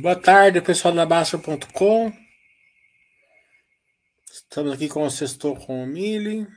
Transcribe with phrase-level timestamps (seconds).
[0.00, 2.12] Boa tarde, pessoal da Baixa.com.
[4.28, 6.48] Estamos aqui com o Sextou com o Mili.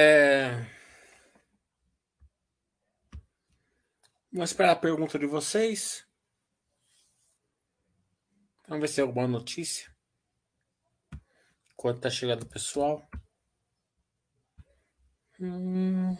[0.00, 0.64] É...
[4.32, 6.06] Vamos esperar a pergunta de vocês.
[8.68, 9.92] Vamos ver se tem alguma notícia.
[11.72, 13.10] Enquanto tá chegando o pessoal.
[15.40, 16.16] Hum...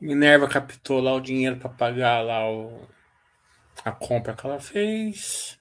[0.00, 2.86] Minerva captou lá o dinheiro para pagar lá o,
[3.84, 5.58] a compra que ela fez.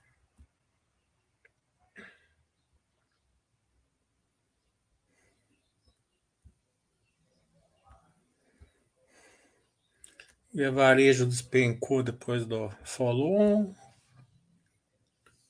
[10.53, 13.75] Via Varejo despencou depois do follow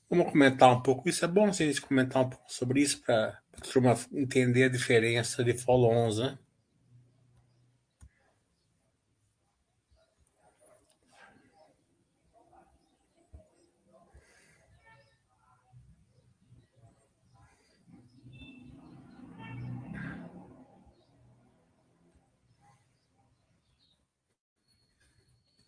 [0.08, 1.08] Vamos comentar um pouco.
[1.08, 4.68] Isso é bom a gente comentar um pouco sobre isso para a turma entender a
[4.68, 6.38] diferença de follow-ons, né?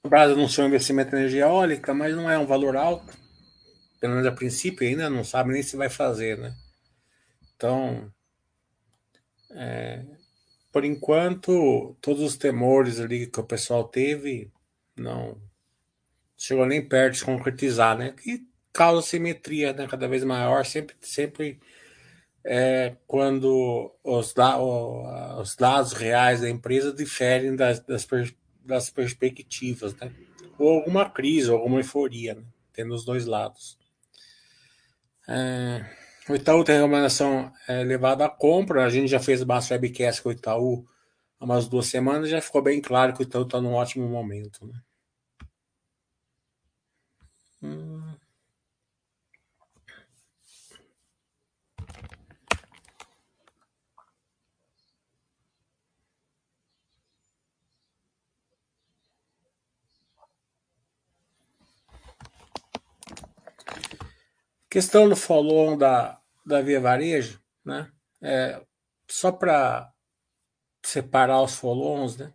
[0.02, 3.16] O Brasil anunciou um investimento em energia eólica, mas não é um valor alto.
[4.00, 6.54] Pelo menos a princípio ainda não sabe nem se vai fazer, né?
[7.56, 8.12] Então,
[9.50, 10.04] é,
[10.72, 14.52] por enquanto, todos os temores ali que o pessoal teve
[14.96, 15.40] não
[16.36, 18.12] chegou nem perto de se concretizar, né?
[18.12, 19.88] Que causa simetria, né?
[19.88, 21.60] Cada vez maior, sempre, sempre
[22.44, 24.34] é, quando os,
[25.40, 28.06] os dados reais da empresa diferem das, das,
[28.68, 30.12] das perspectivas, né?
[30.58, 32.44] Ou alguma crise, ou alguma euforia, né?
[32.72, 33.78] tendo os dois lados.
[35.26, 35.84] É,
[36.28, 38.84] o Itaú tem recomendação é, levada à compra.
[38.84, 40.86] A gente já fez bastante webcast com o Itaú
[41.40, 42.28] há umas duas semanas.
[42.28, 44.66] Já ficou bem claro que o Itaú está num ótimo momento.
[44.66, 44.80] Né?
[47.62, 48.17] Hum.
[64.70, 67.90] Questão do follow da, da Via Varejo, né?
[68.20, 68.62] É,
[69.10, 69.92] só para
[70.84, 72.32] separar os follow-ons, né?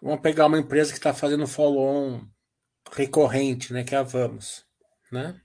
[0.00, 2.24] Vamos pegar uma empresa que está fazendo follow-on
[2.92, 3.82] recorrente, né?
[3.82, 4.64] Que é a Vamos,
[5.10, 5.40] né?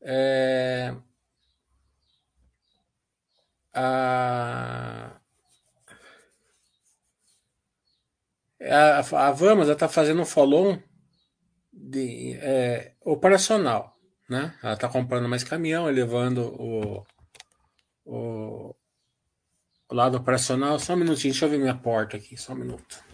[0.00, 0.94] É,
[3.72, 5.18] a,
[8.60, 10.80] a, a Vamos está fazendo um follow-on
[11.90, 13.94] de, é, operacional.
[14.28, 14.54] Né?
[14.62, 17.06] Ela está comprando mais caminhão, elevando o,
[18.04, 18.74] o,
[19.88, 20.78] o lado operacional.
[20.78, 23.04] Só um minutinho, deixa eu ver minha porta aqui, só um minuto.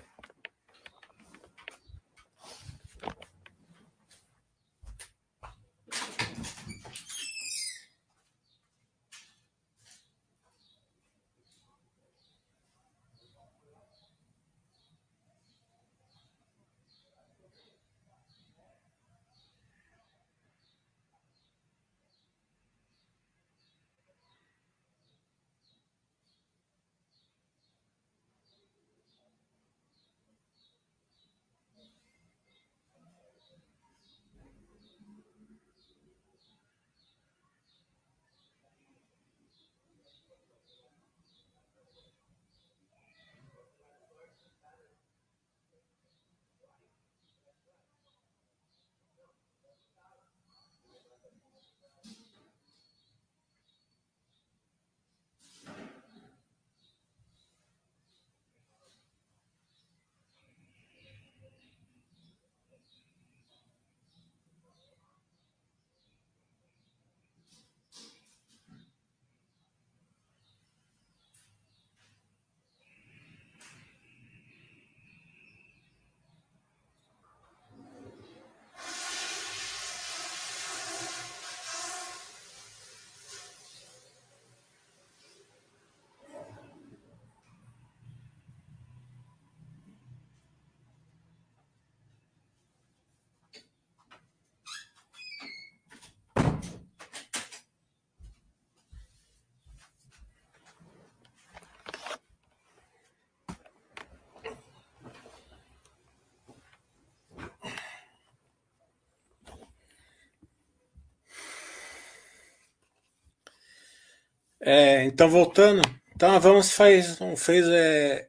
[114.61, 115.81] É, então, voltando.
[116.15, 118.29] Então, a Vamos faz, fez, é,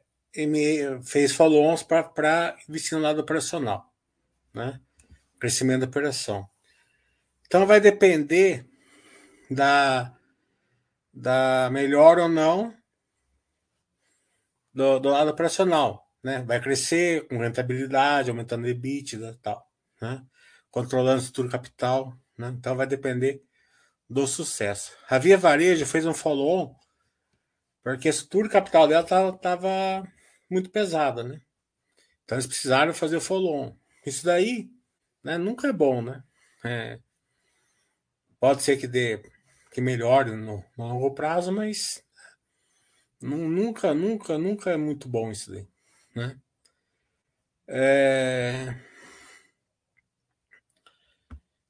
[1.04, 3.92] fez follow-ons para investir no lado operacional.
[4.54, 4.80] Né?
[5.38, 6.48] Crescimento da operação.
[7.46, 8.66] Então, vai depender
[9.50, 10.16] da,
[11.12, 12.74] da melhor ou não
[14.72, 16.08] do, do lado operacional.
[16.24, 16.42] Né?
[16.44, 19.70] Vai crescer com rentabilidade, aumentando o EBITDA tal.
[20.00, 20.24] Né?
[20.70, 22.16] Controlando o estrutura capital.
[22.38, 22.54] Né?
[22.56, 23.42] Então, vai depender
[24.12, 24.92] do sucesso.
[25.08, 26.74] A Via Varejo fez um follow-on
[27.82, 30.06] porque a estrutura capital dela estava
[30.48, 31.40] muito pesada, né?
[32.24, 33.76] Então eles precisaram fazer o follow-on.
[34.06, 34.70] Isso daí
[35.24, 36.22] né, nunca é bom, né?
[36.64, 37.00] É,
[38.38, 39.20] pode ser que dê
[39.72, 42.04] que melhore no, no longo prazo, mas
[43.20, 45.66] nunca, nunca, nunca é muito bom isso daí,
[46.14, 46.38] né?
[47.66, 48.76] É...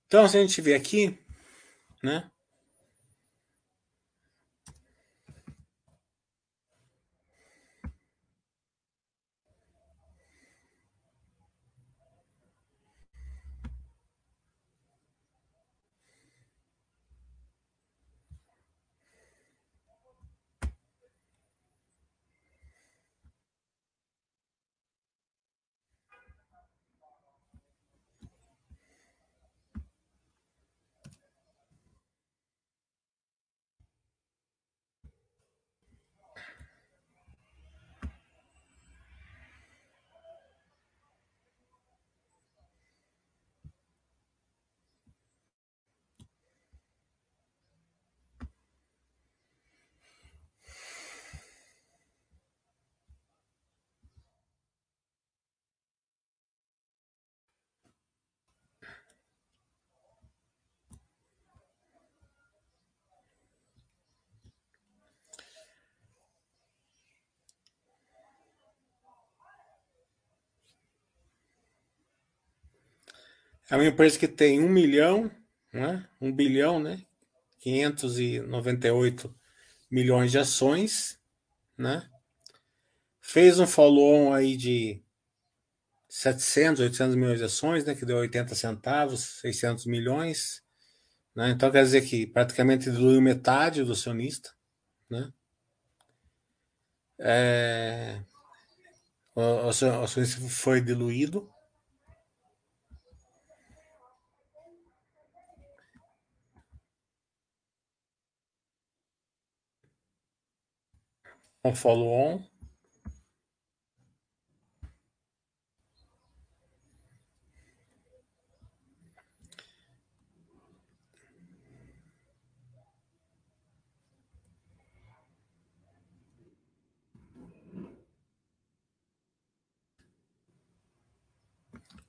[0.07, 1.19] Então, se a gente vê aqui,
[2.03, 2.31] né?
[73.71, 75.31] É uma empresa que tem um milhão,
[75.73, 76.07] né?
[76.21, 77.05] um bilhão, né?
[77.61, 79.35] 598
[79.91, 81.19] milhões de ações,
[81.77, 82.09] né?
[83.21, 85.03] Fez um follow-on aí de
[86.09, 87.95] 700, 800 milhões de ações, né?
[87.95, 90.63] Que deu 80 centavos, 600 milhões.
[91.35, 91.51] Né?
[91.51, 94.51] Então quer dizer que praticamente diluiu metade do acionista,
[95.09, 95.33] né?
[97.19, 98.23] É...
[99.35, 101.52] O acionista foi diluído,
[111.65, 112.43] um follow-on.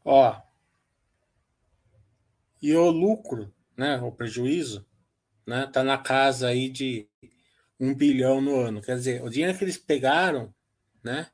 [0.05, 0.35] Ó,
[2.61, 4.85] e o lucro, né, o prejuízo,
[5.45, 7.07] né, tá na casa aí de
[7.83, 8.81] um bilhão no ano.
[8.81, 10.53] Quer dizer, o dinheiro que eles pegaram,
[11.03, 11.27] né?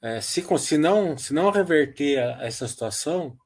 [0.00, 3.36] É, se, se, não, se não reverter a, essa situação,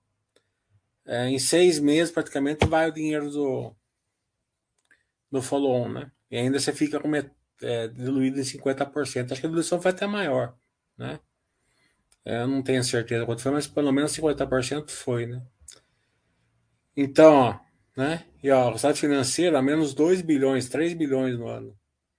[1.06, 3.74] é, em seis meses praticamente vai o dinheiro do,
[5.30, 6.12] do follow-on, né?
[6.30, 9.32] E ainda você fica com, é, diluído em 50%.
[9.32, 10.54] Acho que a diluição vai até maior,
[10.96, 11.20] né?
[12.24, 15.42] É, eu não tenho certeza quanto foi, mas pelo menos 50% foi, né?
[16.94, 17.60] Então, ó,
[17.98, 18.24] né?
[18.40, 21.76] E ó, o resultado financeiro a menos 2 bilhões, 3 bilhões no ano.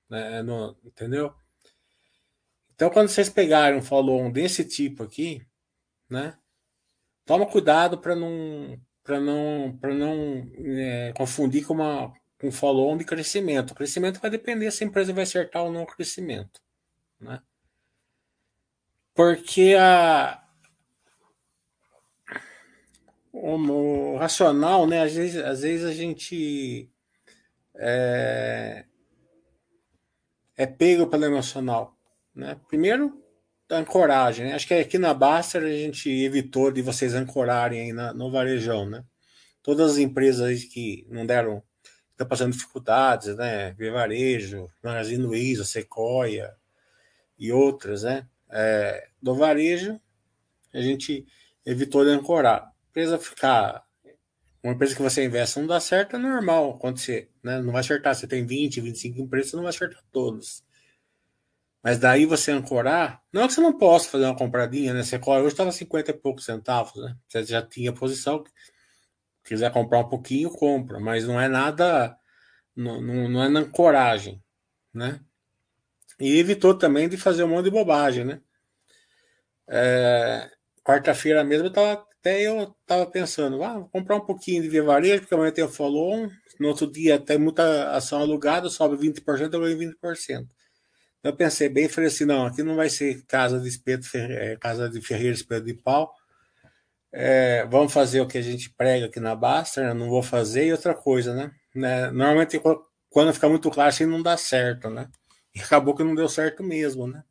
[0.09, 0.43] Né?
[0.43, 1.33] No, entendeu?
[2.75, 5.41] Então, quando vocês pegarem um follow-on desse tipo aqui,
[6.09, 6.37] né?
[7.25, 12.97] Toma cuidado para não para não para não é, confundir com uma com um follow-on
[12.97, 13.71] de crescimento.
[13.71, 16.61] O crescimento vai depender se a empresa vai acertar ou não o crescimento,
[17.21, 17.41] né?
[19.13, 20.43] Porque a
[23.41, 25.03] o, racional, né?
[25.03, 26.89] Às vezes, às vezes a gente
[27.75, 28.85] é,
[30.57, 31.97] é pego pelo emocional.
[32.35, 32.59] Né?
[32.67, 33.23] Primeiro,
[33.69, 34.47] a ancoragem.
[34.47, 34.53] Né?
[34.53, 38.89] Acho que aqui na Baster a gente evitou de vocês ancorarem aí na, no varejão.
[38.89, 39.03] Né?
[39.63, 41.63] Todas as empresas que não deram,
[42.11, 43.71] estão passando dificuldades, né?
[43.77, 46.53] Via Varejo, Magazine Luiza, Sequoia
[47.37, 48.27] e outras, né?
[48.49, 49.99] É, do varejo,
[50.73, 51.25] a gente
[51.65, 52.73] evitou de ancorar.
[52.99, 53.85] Empresa ficar
[54.61, 57.31] uma empresa que você investe não dá certo, é normal acontecer.
[57.41, 57.61] Né?
[57.61, 58.13] Não vai acertar.
[58.13, 60.65] Você tem 20, 25 empresas, você não vai acertar todos.
[61.81, 65.01] Mas daí você ancorar, não é que você não possa fazer uma compradinha, né?
[65.01, 67.15] Você hoje estava 50 e poucos centavos, né?
[67.29, 68.43] Você já tinha posição.
[69.45, 70.99] Quiser comprar um pouquinho, compra.
[70.99, 72.17] Mas não é nada
[72.75, 74.43] não, não, não é na coragem,
[74.93, 75.21] né?
[76.19, 78.41] E evitou também de fazer um monte de bobagem, né?
[79.69, 80.51] É,
[80.89, 84.83] Quarta-feira mesmo eu tava, até eu tava pensando, ah, vou comprar um pouquinho de Via
[84.83, 89.53] Varejo, porque amanhã tem o follow no outro dia tem muita ação alugada, sobe 20%,
[89.53, 90.45] eu ganho 20%.
[91.23, 94.57] Eu pensei bem e falei assim, não, aqui não vai ser casa de espeto, é,
[94.57, 96.13] casa de ferreiro, espeto de pau.
[97.11, 99.93] É, vamos fazer o que a gente prega aqui na Basta, né?
[99.93, 101.51] não vou fazer, e outra coisa, né?
[101.73, 102.11] né?
[102.11, 102.61] Normalmente
[103.09, 105.09] quando fica muito claro assim não dá certo, né?
[105.55, 107.23] E acabou que não deu certo mesmo, né?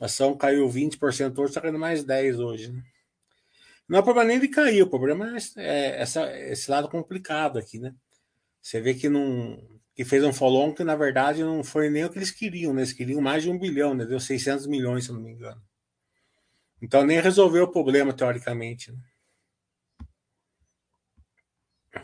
[0.00, 2.72] A ação caiu 20% hoje, está caindo mais 10% hoje.
[2.72, 2.82] Né?
[3.88, 7.78] Não é problema nem de cair, o problema é, é essa, esse lado complicado aqui,
[7.78, 7.94] né?
[8.60, 9.56] Você vê que não
[9.94, 12.82] que fez um follow que na verdade não foi nem o que eles queriam, né?
[12.82, 14.04] Eles queriam mais de um bilhão, né?
[14.04, 15.62] Deu 600 milhões, se não me engano.
[16.82, 18.92] Então nem resolveu o problema, teoricamente.
[18.92, 18.98] Né?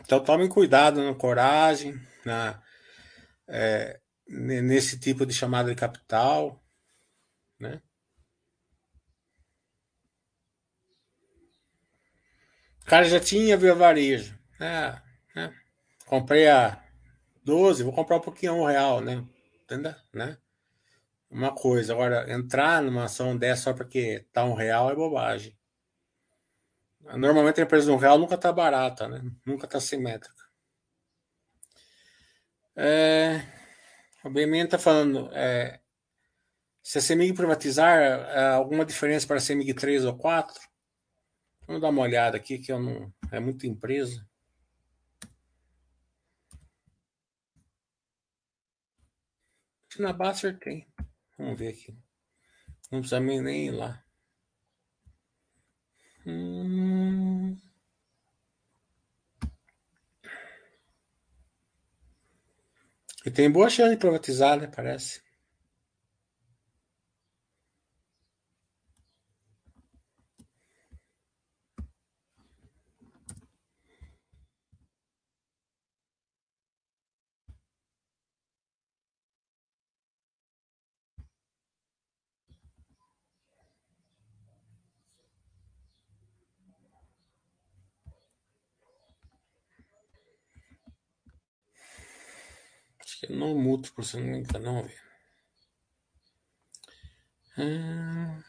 [0.01, 2.61] Então tomem cuidado na coragem, na,
[3.47, 6.63] é, nesse tipo de chamada de capital,
[7.59, 7.81] né?
[12.83, 14.37] O cara já tinha via varejo.
[14.59, 14.99] É,
[15.35, 15.53] né?
[16.05, 16.81] Comprei a
[17.43, 19.23] 12, vou comprar um pouquinho um real, né?
[19.63, 19.95] Entendeu?
[20.13, 20.37] Né?
[21.29, 21.93] Uma coisa.
[21.93, 25.57] Agora, entrar numa ação dessa só porque tá um real é bobagem.
[27.15, 29.21] Normalmente a empresa de um real nunca tá barata, né?
[29.45, 30.43] Nunca tá simétrica.
[32.75, 33.41] É,
[34.23, 35.79] o BMN tá falando, é,
[36.81, 40.59] se a CEMIG privatizar, é alguma diferença para a CEMIG 3 ou 4?
[41.65, 43.13] Vamos dar uma olhada aqui, que eu não.
[43.31, 44.27] É muita empresa.
[49.97, 50.87] Na Basser tem.
[51.37, 51.97] Vamos ver aqui.
[52.91, 54.03] Não precisa nem ir lá.
[56.25, 57.57] Hum...
[63.25, 64.67] E tem boa chance de privatizar, né?
[64.67, 65.22] Parece.
[93.05, 94.65] Que é no múltiplo, se não me engano.
[94.65, 95.01] Vamos ver.
[97.57, 98.43] Hum...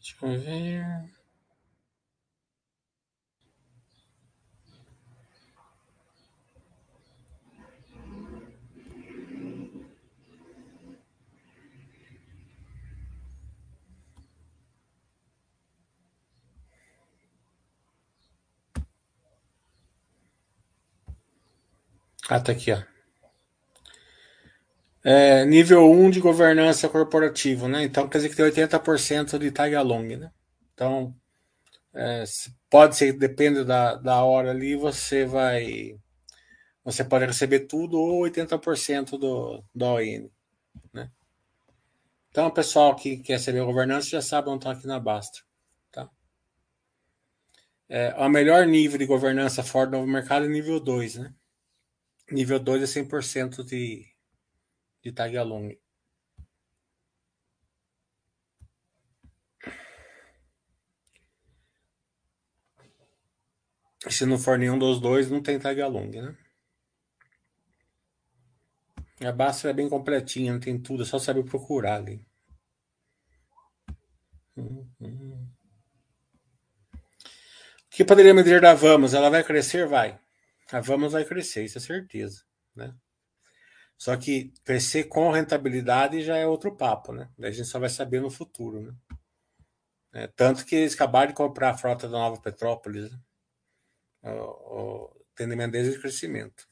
[0.00, 1.13] Deixa eu ver.
[22.28, 22.82] Ah, tá aqui, ó.
[25.04, 27.84] É, nível 1 de governança corporativa, né?
[27.84, 30.32] Então quer dizer que tem 80% de tag along, né?
[30.72, 31.14] Então,
[31.94, 32.24] é,
[32.70, 35.96] pode ser, depende da, da hora ali, você vai.
[36.84, 40.28] Você pode receber tudo ou 80% do, do ON,
[40.92, 41.10] né?
[42.30, 45.40] Então, o pessoal que quer saber governança já sabe onde está aqui na Basta.
[45.92, 46.10] Tá?
[47.88, 51.34] É, o melhor nível de governança fora do novo mercado é nível 2, né?
[52.34, 54.04] Nível 2 é 100% de,
[55.00, 55.78] de tag along.
[64.08, 66.36] Se não for nenhum dos dois, não tem tag along, né?
[69.20, 72.26] A Basta é bem completinha, não tem tudo, é só saber procurar ali.
[74.56, 75.48] Hum, hum.
[76.94, 76.98] O
[77.90, 79.14] que poderia me dizer da Vamos?
[79.14, 79.86] Ela vai crescer?
[79.86, 80.23] Vai.
[80.72, 82.94] A Vamos vai crescer, isso é certeza, né?
[83.96, 87.30] Só que crescer com rentabilidade já é outro papo, né?
[87.38, 88.94] A gente só vai saber no futuro, né?
[90.12, 93.20] É, tanto que eles acabaram de comprar a frota da Nova Petrópolis, né?
[94.22, 96.68] o, o entendimento deles de crescimento.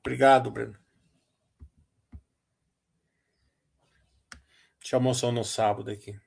[0.00, 0.76] Obrigado, Breno.
[4.80, 6.18] Te almoçou no sábado aqui.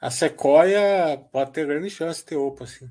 [0.00, 2.90] A Sequoia pode ter grande chance de ter opa, assim.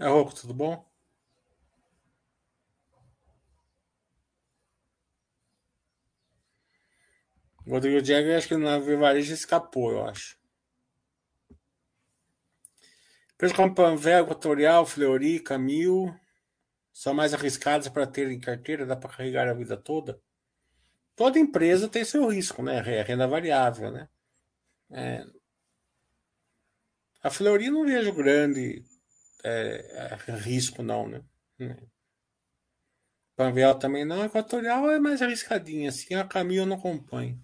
[0.00, 0.84] É, Roco, tudo bom?
[7.66, 10.38] O Rodrigo Diego, acho que na Vivarejo escapou, eu acho.
[13.36, 16.14] Preço como Panvel, Equatorial, Fleury, Camil,
[16.92, 20.20] são mais arriscados para ter em carteira, dá para carregar a vida toda?
[21.16, 22.78] Toda empresa tem seu risco, né?
[22.78, 24.08] É renda variável, né?
[24.90, 25.24] É.
[27.22, 28.84] A Fleury não vejo grande
[29.44, 31.22] é, é, risco, não, né?
[33.36, 34.24] Panvel também não.
[34.24, 36.14] Equatorial é mais arriscadinha, assim.
[36.14, 37.43] A Camil eu não acompanho.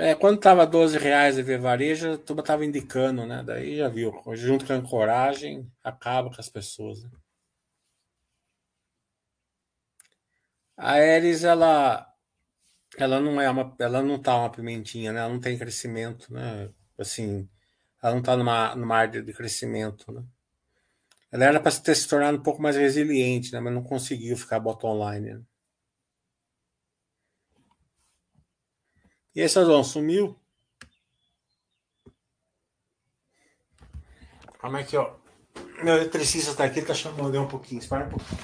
[0.00, 3.42] É, quando tava 12 reais a ver varejo, a turma tava indicando, né?
[3.44, 7.04] Daí já viu, junto com a coragem, acaba com as pessoas.
[7.04, 7.10] Né?
[10.76, 12.06] A Ares, ela,
[12.98, 15.20] ela não é uma, ela não tá uma pimentinha, né?
[15.20, 16.70] Ela não tem crescimento, né?
[16.98, 17.48] Assim,
[18.02, 20.24] ela não tá numa, numa área de crescimento, né?
[21.32, 23.60] Ela era para ter se tornado um pouco mais resiliente, né?
[23.60, 25.34] Mas não conseguiu ficar bottom line.
[25.34, 25.42] Né?
[29.34, 30.36] E aí, Sazão, sumiu?
[34.60, 35.14] Como é que, ó?
[35.82, 37.78] Meu eletricista tá aqui, tá chamando um pouquinho.
[37.78, 38.40] Espera um pouquinho.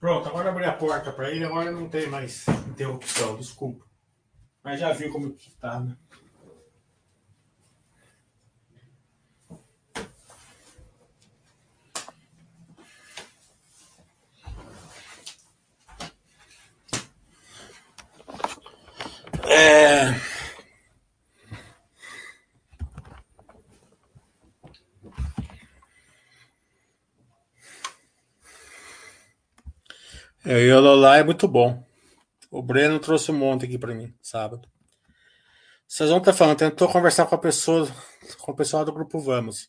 [0.00, 3.84] Pronto, agora abri a porta para ele, agora não tem mais interrupção, desculpa.
[4.62, 5.96] Mas já viu como que tá, né?
[19.50, 20.28] É...
[30.48, 31.86] É, o Yololá é muito bom.
[32.50, 34.66] O Breno trouxe um monte aqui para mim, sábado.
[35.86, 37.86] Vocês vão estar falando, tentou conversar com a pessoa,
[38.38, 39.68] com o pessoal do grupo Vamos,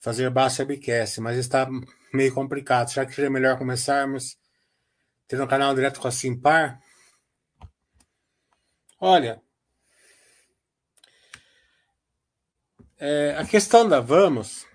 [0.00, 1.68] fazer baixa webcast, mas está
[2.12, 2.88] meio complicado.
[2.88, 4.36] Será que seria melhor começarmos
[5.28, 6.80] tendo um canal direto com a Simpar?
[8.98, 9.40] Olha,
[12.98, 14.66] é, a questão da Vamos,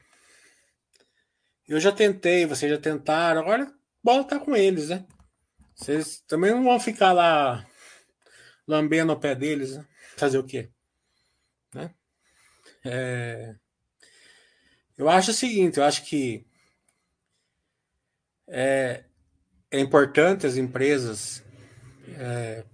[1.67, 3.69] eu já tentei, vocês já tentaram, agora
[4.01, 5.05] bola tá com eles, né?
[5.77, 7.65] Vocês também não vão ficar lá
[8.67, 9.85] lambendo o pé deles, né?
[10.17, 10.69] fazer o quê?
[11.73, 11.93] Né?
[12.83, 13.55] É...
[14.97, 16.45] Eu acho o seguinte, eu acho que
[18.47, 19.05] é,
[19.69, 21.43] é importante as empresas
[22.17, 22.65] é,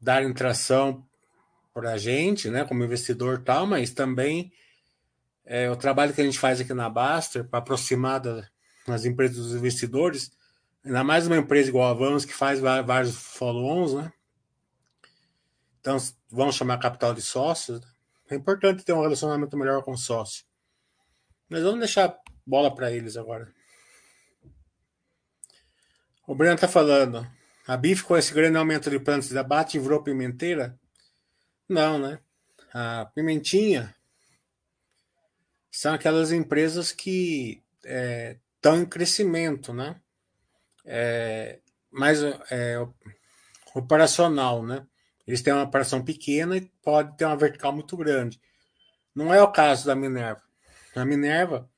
[0.00, 1.04] darem tração
[1.74, 4.52] para a gente, né, como investidor tal, mas também
[5.44, 9.54] é, o trabalho que a gente faz aqui na Baster para aproximar das empresas dos
[9.54, 10.30] investidores,
[10.84, 14.12] ainda mais uma empresa igual a Vamos que faz vários follow-ons, né?
[15.80, 15.96] Então,
[16.30, 17.80] vamos chamar capital de sócios.
[17.80, 17.86] Né?
[18.30, 20.44] É importante ter um relacionamento melhor com o sócio.
[21.48, 22.16] Mas vamos deixar
[22.46, 23.52] bola para eles agora.
[26.26, 27.26] O Breno está falando.
[27.66, 30.78] A bife com esse grande aumento de plantas de abate virou pimenteira?
[31.68, 32.20] Não, né?
[32.72, 33.94] A pimentinha
[35.70, 40.00] são aquelas empresas que estão é, em crescimento, né?
[40.84, 42.86] É, mais é,
[43.74, 44.86] operacional, né?
[45.26, 48.40] Eles têm uma operação pequena e pode ter uma vertical muito grande.
[49.14, 50.42] Não é o caso da Minerva.
[50.96, 51.70] A Minerva,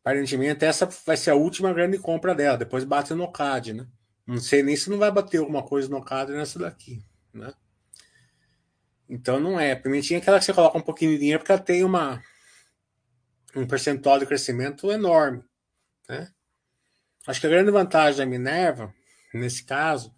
[0.00, 2.56] aparentemente, essa vai ser a última grande compra dela.
[2.56, 3.86] Depois bate no CAD, né?
[4.26, 7.52] Não sei nem se não vai bater alguma coisa no CAD nessa daqui, né?
[9.08, 9.72] Então não é.
[9.72, 12.22] A pimentinha é aquela que você coloca um pouquinho de dinheiro porque ela tem uma,
[13.54, 15.42] um percentual de crescimento enorme,
[16.08, 16.32] né?
[17.26, 18.94] Acho que a grande vantagem da Minerva,
[19.32, 20.14] nesse caso,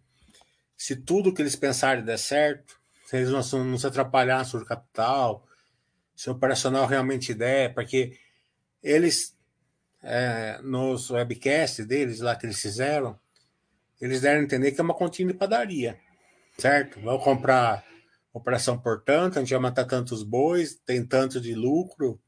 [0.76, 5.46] se tudo que eles pensarem der certo, se eles não, não se atrapalhar sobre capital,
[6.14, 8.18] se o operacional realmente der, porque
[8.82, 9.36] eles,
[10.02, 13.18] é, nos webcasts deles lá que eles fizeram,
[14.00, 15.98] eles deram a entender que é uma continha de padaria,
[16.58, 17.00] certo?
[17.00, 17.84] Vão comprar
[18.32, 22.20] operação por tanto, a gente vai matar tantos bois, tem tanto de lucro,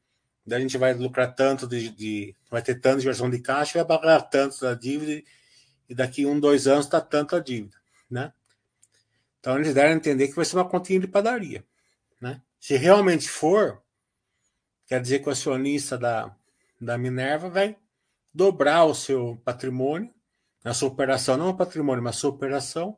[0.45, 3.83] daí a gente vai lucrar tanto de, de vai ter tanto de geração de caixa,
[3.83, 5.23] vai pagar tanto da dívida,
[5.87, 7.77] e daqui um, dois anos está tanto a dívida,
[8.09, 8.33] né?
[9.39, 11.63] Então eles deram a entender que vai ser uma continha de padaria,
[12.21, 12.41] né?
[12.59, 13.81] Se realmente for,
[14.87, 16.35] quer dizer que o acionista da,
[16.79, 17.77] da Minerva vai
[18.33, 20.13] dobrar o seu patrimônio,
[20.63, 22.97] a sua operação, não o patrimônio, mas a sua operação,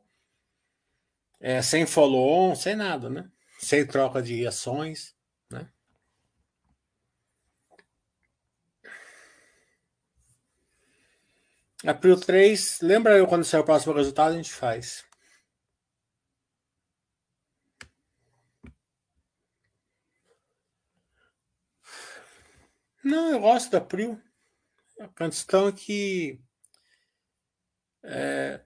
[1.40, 3.30] é, sem follow-on, sem nada, né?
[3.58, 5.14] Sem troca de ações,
[11.86, 15.04] April 3, lembra eu quando sair o próximo resultado, a gente faz.
[23.04, 24.20] Não, eu gosto da Prio.
[25.00, 26.40] A questão é que.
[28.04, 28.60] É,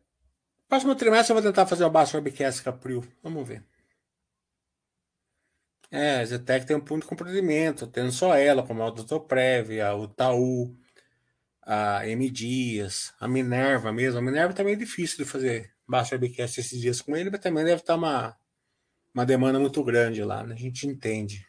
[0.68, 3.02] próximo trimestre eu vou tentar fazer o baixo webcast com a Prio.
[3.22, 3.64] Vamos ver.
[5.90, 9.80] É, a Zetec tem um ponto de comprometimento, tendo só ela, como a Doutor Prev,
[9.80, 10.76] a Itaú,
[11.66, 14.20] a M Dias, a Minerva mesmo.
[14.20, 17.64] A Minerva também é difícil de fazer baixo webcast esses dias com ele, mas também
[17.64, 18.36] deve estar uma,
[19.12, 20.54] uma demanda muito grande lá, né?
[20.54, 21.44] A gente entende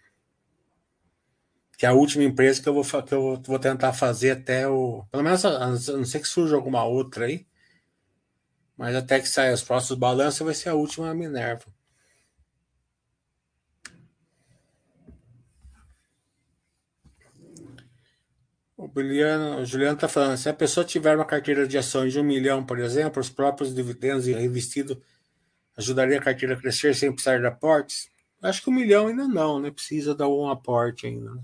[1.78, 5.06] que é a última empresa que eu vou, que eu vou tentar fazer até o.
[5.12, 7.46] Pelo menos, a não sei que surja alguma outra aí.
[8.76, 11.66] Mas até que saia os próximos balanços, vai ser a última Minerva.
[18.78, 22.20] O, Juliano, o Juliano está falando: se a pessoa tiver uma carteira de ações de
[22.20, 24.98] um milhão, por exemplo, os próprios dividendos reinvestidos
[25.76, 28.10] ajudaria a carteira a crescer sem precisar de aportes?
[28.42, 29.72] Acho que um milhão ainda não, né?
[29.72, 31.34] Precisa dar um aporte ainda.
[31.34, 31.44] Né?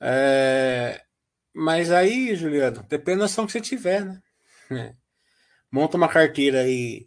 [0.00, 1.04] É,
[1.52, 4.22] mas aí, Juliano, depende da ação que você tiver, né?
[4.70, 4.94] É.
[5.70, 7.06] Monta uma carteira aí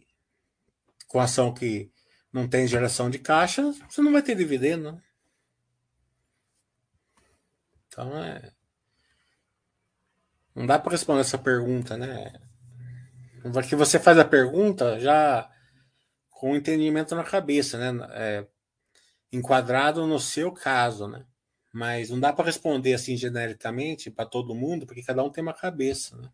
[1.08, 1.90] com ação que
[2.32, 5.02] não tem geração de caixa, você não vai ter dividendo, né?
[7.88, 8.53] Então é.
[10.54, 12.32] Não dá para responder essa pergunta, né?
[13.52, 15.50] Porque você faz a pergunta já
[16.30, 18.06] com o entendimento na cabeça, né?
[18.12, 18.46] É,
[19.32, 21.26] enquadrado no seu caso, né?
[21.72, 25.52] Mas não dá para responder assim genericamente para todo mundo, porque cada um tem uma
[25.52, 26.30] cabeça, né?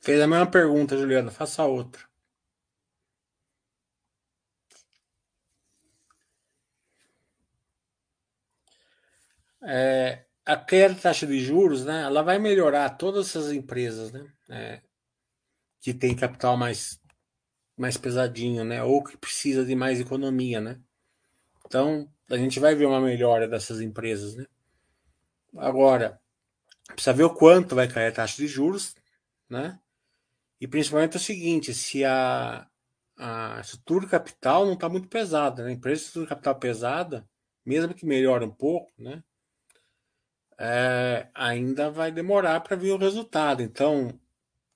[0.00, 1.30] Fez a mesma pergunta, Juliana.
[1.30, 2.02] Faça outra.
[9.62, 12.02] É, a queda taxa de juros, né?
[12.02, 14.26] Ela vai melhorar todas essas empresas, né?
[14.50, 14.80] É,
[15.80, 17.00] que tem capital mais
[17.76, 18.82] mais pesadinho, né?
[18.82, 20.80] Ou que precisa de mais economia, né?
[21.66, 24.46] Então, a gente vai ver uma melhora dessas empresas, né?
[25.56, 26.20] Agora,
[26.88, 28.96] precisa ver o quanto vai cair a taxa de juros,
[29.48, 29.78] né?
[30.60, 32.66] E principalmente o seguinte, se a,
[33.16, 35.70] a estrutura capital não está muito pesada, né?
[35.70, 37.28] A empresa de estrutura capital pesada,
[37.64, 39.22] mesmo que melhore um pouco, né?
[40.58, 43.62] É, ainda vai demorar para ver o resultado.
[43.62, 44.18] Então,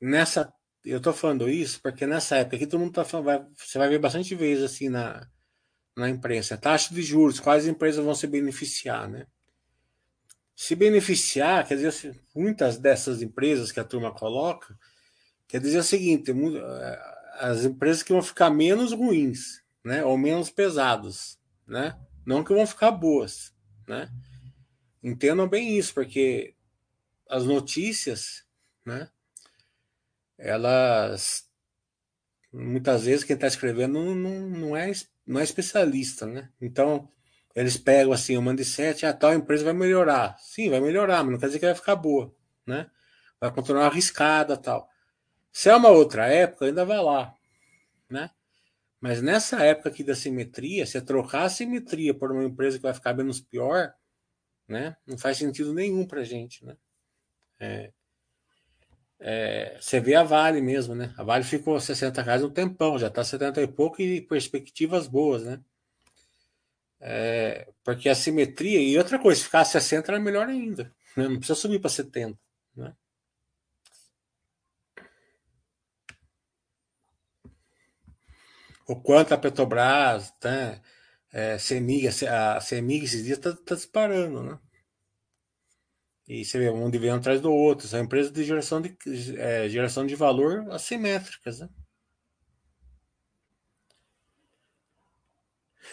[0.01, 0.53] nessa,
[0.85, 3.89] eu estou falando isso porque nessa época aqui todo mundo tá falando, vai, você vai
[3.89, 5.27] ver bastante vezes assim na,
[5.97, 9.27] na imprensa, taxa de juros, quais empresas vão se beneficiar, né?
[10.55, 14.79] Se beneficiar, quer dizer, muitas dessas empresas que a turma coloca,
[15.53, 20.49] quer dizer o seguinte, é, as empresas que vão ficar menos ruins, né, ou menos
[20.49, 21.95] pesadas, né?
[22.25, 23.55] Não que vão ficar boas,
[23.87, 24.11] né?
[25.03, 26.55] Entendam bem isso, porque
[27.29, 28.47] as notícias,
[28.83, 29.11] né?
[30.39, 31.47] Elas
[32.51, 34.91] muitas vezes quem está escrevendo não, não, não, é,
[35.27, 36.49] não é especialista, né?
[36.63, 37.11] Então
[37.55, 40.35] eles pegam assim o mindset, a ah, tal empresa vai melhorar.
[40.39, 42.35] Sim, vai melhorar, mas não quer dizer que vai ficar boa,
[42.67, 42.91] né?
[43.39, 44.91] Vai continuar arriscada tal.
[45.53, 47.35] Se é uma outra época, ainda vai lá,
[48.09, 48.31] né?
[49.01, 52.95] Mas nessa época aqui da simetria, se trocar a simetria por uma empresa que vai
[52.95, 53.95] ficar menos pior,
[54.67, 54.97] né?
[55.07, 56.77] Não faz sentido nenhum para gente, né?
[57.61, 57.93] É,
[59.25, 61.15] é, você vê a Vale mesmo, né?
[61.17, 65.45] A Vale ficou 60 reais um tempão, já está 70 e pouco e perspectivas boas,
[65.45, 65.61] né?
[67.01, 70.85] É, porque a simetria e outra coisa, ficar 60 era melhor ainda,
[71.17, 71.29] né?
[71.29, 72.39] não precisa subir para 70,
[72.77, 72.95] né?
[78.87, 80.81] O quanto a Petrobras, né,
[81.33, 84.59] é, CEMIG, a CEMIG esses dias está tá disparando, né?
[86.29, 87.87] E você vê um de vem atrás do outro.
[87.89, 88.97] São empresas de geração de,
[89.39, 91.69] é, geração de valor assimétricas, né?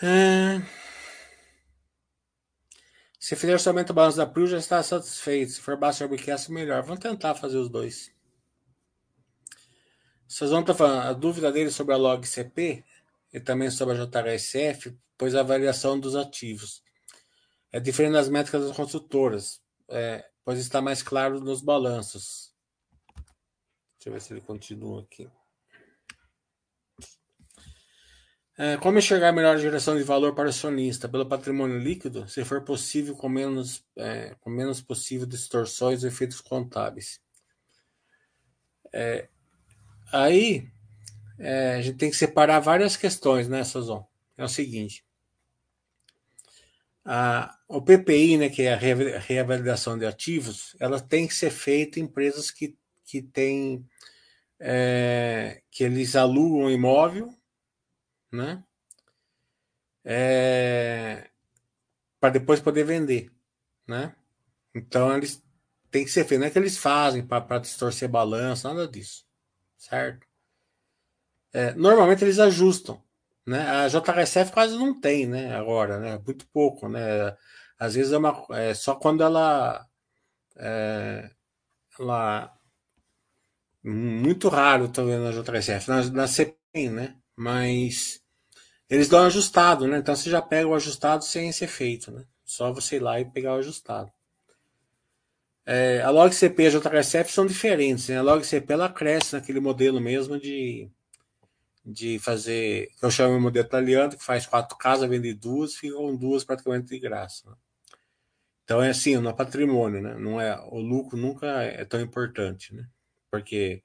[0.02, 0.62] É...
[3.20, 5.52] Se fizer orçamento balanço da PRIO, já está satisfeito.
[5.52, 6.84] Se for baixo webcast, melhor.
[6.84, 8.12] Vamos tentar fazer os dois.
[10.38, 12.84] Vão estar falando a dúvida dele sobre a log CP
[13.34, 16.84] e também sobre a JHSF, pois a avaliação dos ativos
[17.72, 22.54] é diferente das métricas das construtoras, é, pois está mais claro nos balanços.
[23.98, 25.30] Deixa eu ver se ele continua aqui.
[28.58, 32.44] É, como enxergar melhor a geração de valor para o acionista pelo patrimônio líquido, se
[32.44, 37.22] for possível, com menos, é, com menos possível distorções e efeitos contábeis?
[38.92, 39.30] É,
[40.12, 40.68] Aí
[41.38, 44.06] é, a gente tem que separar várias questões, né, Sazon?
[44.38, 45.06] É o seguinte.
[47.06, 52.00] A, o PPI, né, que é a reavaliação de ativos, ela tem que ser feita
[52.00, 53.86] em empresas que, que têm
[54.60, 57.34] é, que eles alugam imóvel,
[58.32, 58.64] né?
[60.04, 61.30] É,
[62.20, 63.32] para depois poder vender,
[63.88, 64.16] né?
[64.76, 65.44] Então eles
[65.90, 69.29] têm que ser feito, não é que eles fazem para distorcer balanço, nada disso
[69.80, 70.28] certo?
[71.54, 73.02] É, normalmente eles ajustam,
[73.48, 73.62] né?
[73.68, 75.56] A JHSF quase não tem, né?
[75.56, 76.20] Agora, né?
[76.24, 77.36] Muito pouco, né?
[77.80, 79.88] Às vezes é, uma, é só quando ela,
[80.58, 81.32] é,
[82.00, 82.54] ela
[83.84, 86.26] muito raro também na JHSF, na, na
[86.92, 87.16] né?
[87.36, 88.22] Mas
[88.90, 90.00] eles dão ajustado, né?
[90.00, 92.26] Então você já pega o ajustado sem ser feito, né?
[92.46, 94.12] Só você ir lá e pegar o ajustado.
[95.72, 98.10] É, a LogCP e a JHSF são diferentes.
[98.10, 98.18] Né?
[98.18, 100.90] A LogCP ela cresce naquele modelo mesmo de,
[101.86, 106.16] de fazer, que eu chamo de modelo italiano, que faz quatro casas, vende duas, ficam
[106.16, 107.48] duas praticamente de graça.
[107.48, 107.56] Né?
[108.64, 110.16] Então é assim, no patrimônio, né?
[110.16, 112.88] Não é, o lucro nunca é tão importante, né?
[113.30, 113.84] Porque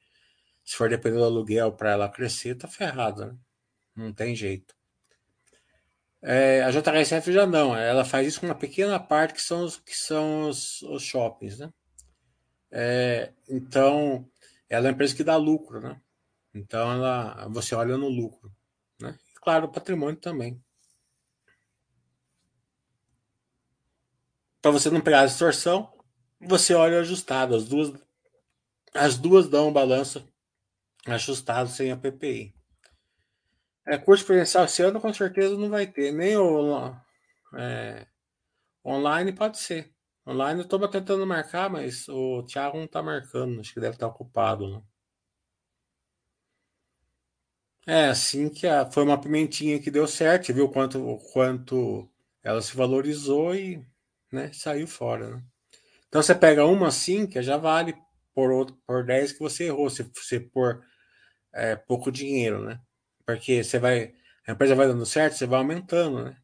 [0.65, 3.37] se for depender do aluguel para ela crescer, tá ferrado, né?
[3.95, 4.74] Não tem jeito.
[6.27, 9.77] É, a JHSF já não, ela faz isso com uma pequena parte que são os,
[9.77, 11.71] que são os, os shoppings, né?
[12.73, 14.27] É, então,
[14.67, 16.01] ela é uma empresa que dá lucro, né?
[16.55, 18.51] Então, ela, você olha no lucro,
[18.99, 19.19] né?
[19.37, 20.59] E, claro, o patrimônio também.
[24.63, 25.93] Para você não pegar a distorção,
[26.41, 27.55] você olha ajustado.
[27.55, 27.93] As duas,
[28.95, 30.27] as duas dão um balanço
[31.05, 32.55] ajustado sem a PPI.
[33.87, 36.13] É, curso presencial esse ano com certeza não vai ter.
[36.13, 36.95] Nem o
[37.57, 38.07] é,
[38.85, 39.93] online pode ser.
[40.27, 43.61] Online eu estou tentando marcar, mas o Thiago não está marcando.
[43.61, 44.69] Acho que deve estar ocupado.
[44.69, 44.83] Né?
[47.87, 52.09] É, assim que a, foi uma pimentinha que deu certo, viu quanto, quanto
[52.43, 53.85] ela se valorizou e
[54.33, 55.37] né, saiu fora.
[55.37, 55.43] Né?
[56.09, 57.95] Então você pega uma assim, que já vale
[58.35, 60.83] por, outro, por 10 que você errou, se você pôr
[61.53, 62.81] é, pouco dinheiro, né?
[63.27, 64.15] Porque você vai.
[64.47, 66.37] A empresa vai dando certo, você vai aumentando, né?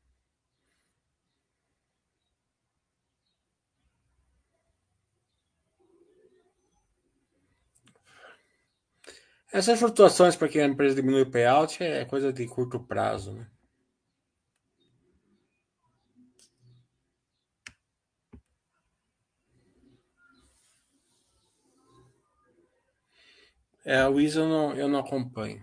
[9.52, 13.46] Essas flutuações para que a empresa diminui o payout é coisa de curto prazo, né?
[23.84, 25.62] É, o ISO eu não, eu não acompanho.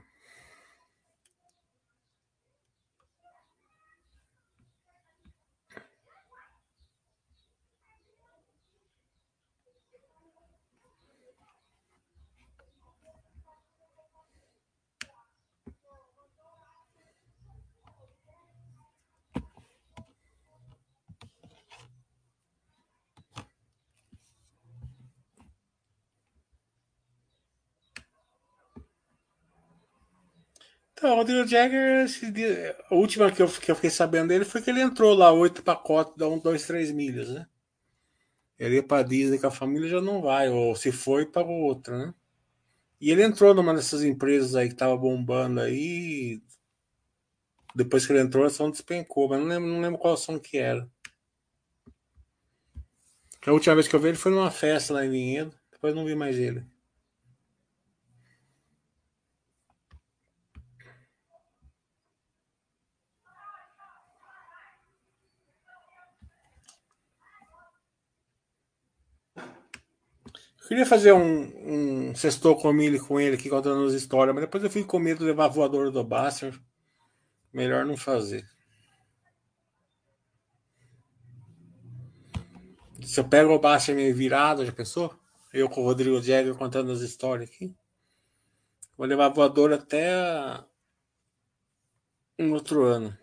[30.98, 32.08] Então, o Rodrigo Jagger,
[32.90, 35.62] a última que eu, que eu fiquei sabendo dele foi que ele entrou lá, oito
[35.62, 37.46] pacotes, dá um, dois, três milhas, né?
[38.58, 42.08] Ele ia pra Disney com a família já não vai, ou se foi, pagou outra,
[42.08, 42.14] né?
[43.00, 46.42] E ele entrou numa dessas empresas aí que tava bombando aí.
[47.76, 50.58] Depois que ele entrou, a ação despencou, mas não lembro, não lembro qual ação que
[50.58, 50.90] era.
[53.46, 56.06] A última vez que eu vi ele foi numa festa lá em Vinhedo, depois não
[56.06, 56.66] vi mais ele.
[70.68, 74.62] Queria fazer um, um sextou com milho com ele aqui contando as histórias, mas depois
[74.62, 76.54] eu fui com medo de levar a voadora do Basser.
[77.54, 78.46] Melhor não fazer.
[83.02, 85.18] Se eu pego o Basser meio virado, já pensou?
[85.54, 87.74] Eu com o Rodrigo Jagger contando as histórias aqui.
[88.98, 90.62] Vou levar a voadora até
[92.38, 93.18] um outro ano.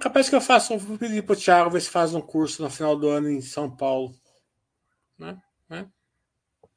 [0.00, 2.96] Capaz que eu faça, vou pedir pro Thiago ver se faz um curso no final
[2.96, 4.14] do ano em São Paulo.
[5.18, 5.40] Né?
[5.68, 5.90] né?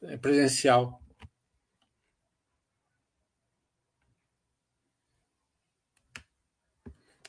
[0.02, 1.02] É presencial.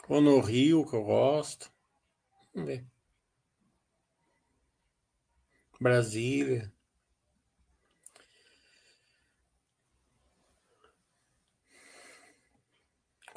[0.08, 1.70] Ou no Rio, que eu gosto.
[2.52, 2.84] Vamos ver.
[5.80, 6.72] Brasília.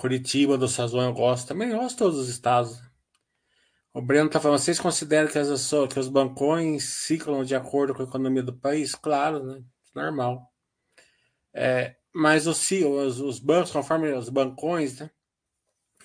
[0.01, 1.49] Curitiba, do Sazon eu gosto.
[1.49, 2.81] Também gosto de todos os estados.
[3.93, 8.01] O Breno está falando, vocês consideram que, as, que os bancões ciclam de acordo com
[8.01, 8.95] a economia do país?
[8.95, 9.63] Claro, né?
[9.93, 10.51] Normal.
[11.53, 15.11] É, mas os, os, os, bancos, conforme os bancões, né?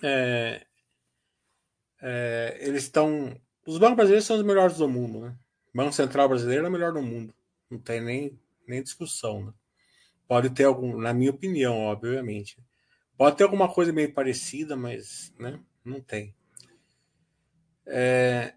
[0.03, 0.67] É,
[2.03, 3.35] é, eles estão.
[3.67, 5.37] Os bancos brasileiros são os melhores do mundo, né?
[5.73, 7.33] O Banco Central brasileiro é o melhor do mundo.
[7.71, 8.39] Não tem nem,
[8.69, 9.53] nem discussão, né?
[10.29, 12.59] Pode ter algum, na minha opinião, obviamente.
[13.17, 16.35] Pode ter alguma coisa meio parecida, mas né, não tem.
[17.87, 18.55] É,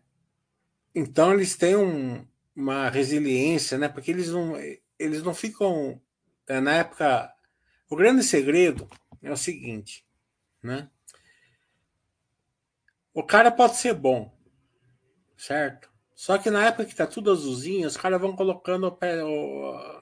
[0.94, 3.88] então eles têm um, uma resiliência, né?
[3.88, 4.56] Porque eles não,
[4.98, 6.02] eles não ficam
[6.48, 7.34] é, na época.
[7.90, 8.90] O grande segredo
[9.22, 10.06] é o seguinte,
[10.62, 10.90] né?
[13.14, 14.34] O cara pode ser bom,
[15.38, 15.90] certo?
[16.14, 20.02] Só que na época que tá tudo azulzinho, os caras vão colocando o pé, o,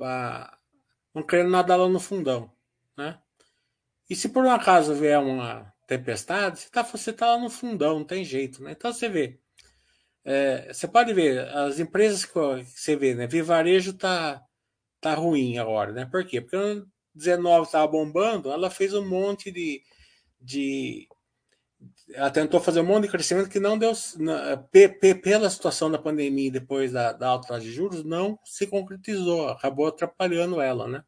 [0.00, 0.58] a,
[1.14, 2.52] vão querendo nadar lá no fundão,
[2.96, 3.18] né?
[4.08, 7.98] E se por um acaso vier uma tempestade, você tá, você tá lá no fundão,
[7.98, 8.72] não tem jeito, né?
[8.72, 9.38] Então você vê.
[10.24, 13.26] É, você pode ver, as empresas que você vê, né?
[13.26, 14.42] Vivarejo tá,
[15.00, 16.06] tá ruim agora, né?
[16.06, 16.40] Por quê?
[16.40, 19.82] Porque o 19 estava bombando, ela fez um monte de,
[20.40, 21.08] de.
[22.12, 23.92] Ela tentou fazer um monte de crescimento que não deu.
[25.22, 30.60] Pela situação da pandemia depois da, da alta de juros, não se concretizou, acabou atrapalhando
[30.60, 31.04] ela, né?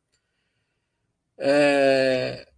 [1.38, 2.49] É,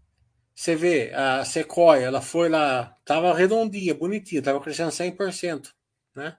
[0.63, 5.75] você vê, a Sequoia, ela foi lá, tava redondinha, bonitinha, tava crescendo 100%,
[6.15, 6.39] né?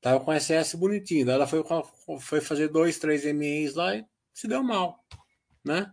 [0.00, 1.28] Tava com SS bonitinho.
[1.28, 1.64] Ela foi,
[2.20, 5.04] foi fazer dois, três MEs lá e se deu mal,
[5.64, 5.92] né?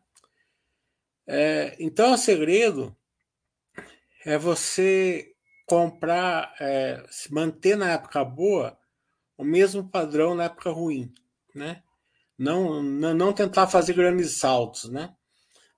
[1.26, 2.96] É, então, o segredo
[4.24, 5.34] é você
[5.66, 8.78] comprar, é, manter na época boa
[9.36, 11.12] o mesmo padrão na época ruim,
[11.56, 11.82] né?
[12.38, 15.16] Não, não tentar fazer grandes saltos, né?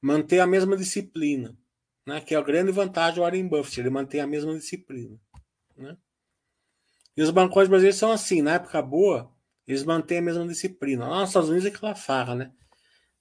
[0.01, 1.57] Manter a mesma disciplina
[2.05, 2.21] né?
[2.21, 5.19] que é a grande vantagem do Warren Buffett, ele mantém a mesma disciplina.
[5.77, 5.97] Né?
[7.17, 9.31] E os bancões brasileiros são assim, na época boa,
[9.67, 11.07] eles mantêm a mesma disciplina.
[11.07, 12.51] Lá nos Estados Unidos é aquela farra, né?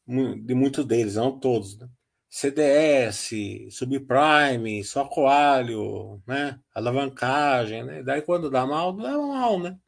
[0.06, 1.78] De muitos deles, não todos.
[1.78, 1.88] Né?
[2.28, 3.30] CDS,
[3.70, 6.60] subprime, só coalho, né?
[6.74, 8.02] Alavancagem, né?
[8.02, 9.78] Daí quando dá mal, dá mal, né?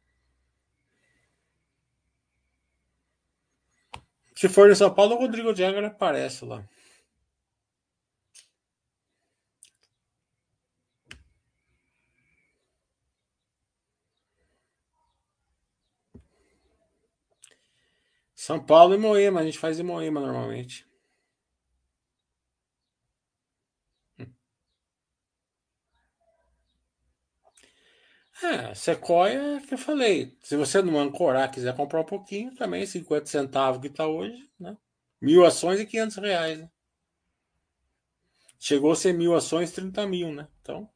[4.33, 6.63] Se for em São Paulo, o Rodrigo Jagger aparece lá.
[18.47, 20.87] São Paulo e Moema, a gente faz em Moema normalmente.
[28.41, 30.37] É, Sequoia, que eu falei.
[30.41, 34.77] Se você não ancorar, quiser comprar um pouquinho, também 50 centavos que está hoje, né?
[35.21, 36.59] Mil ações e 500 reais.
[36.59, 36.71] Né?
[38.57, 40.47] Chegou a ser mil ações, 30 mil, né?
[40.61, 40.89] Então.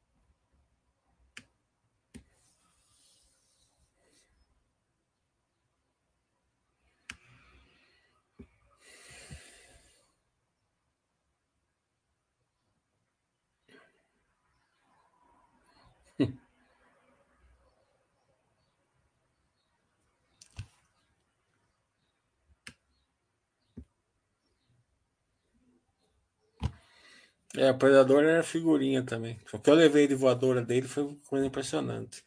[27.57, 29.39] É, o Predador era figurinha também.
[29.53, 32.23] O que eu levei de voadora dele foi coisa impressionante.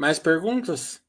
[0.00, 1.02] Mais perguntas?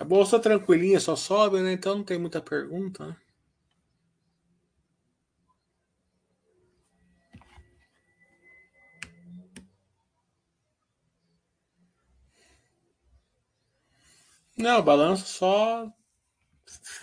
[0.00, 1.72] A bolsa tranquilinha, só sobe, né?
[1.72, 3.16] Então não tem muita pergunta, né?
[14.66, 15.88] Não, balanço só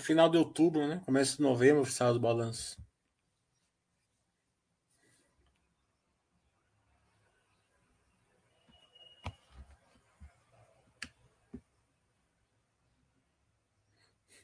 [0.03, 1.01] final de outubro, né?
[1.05, 2.75] Começo de novembro, oficial do balanço.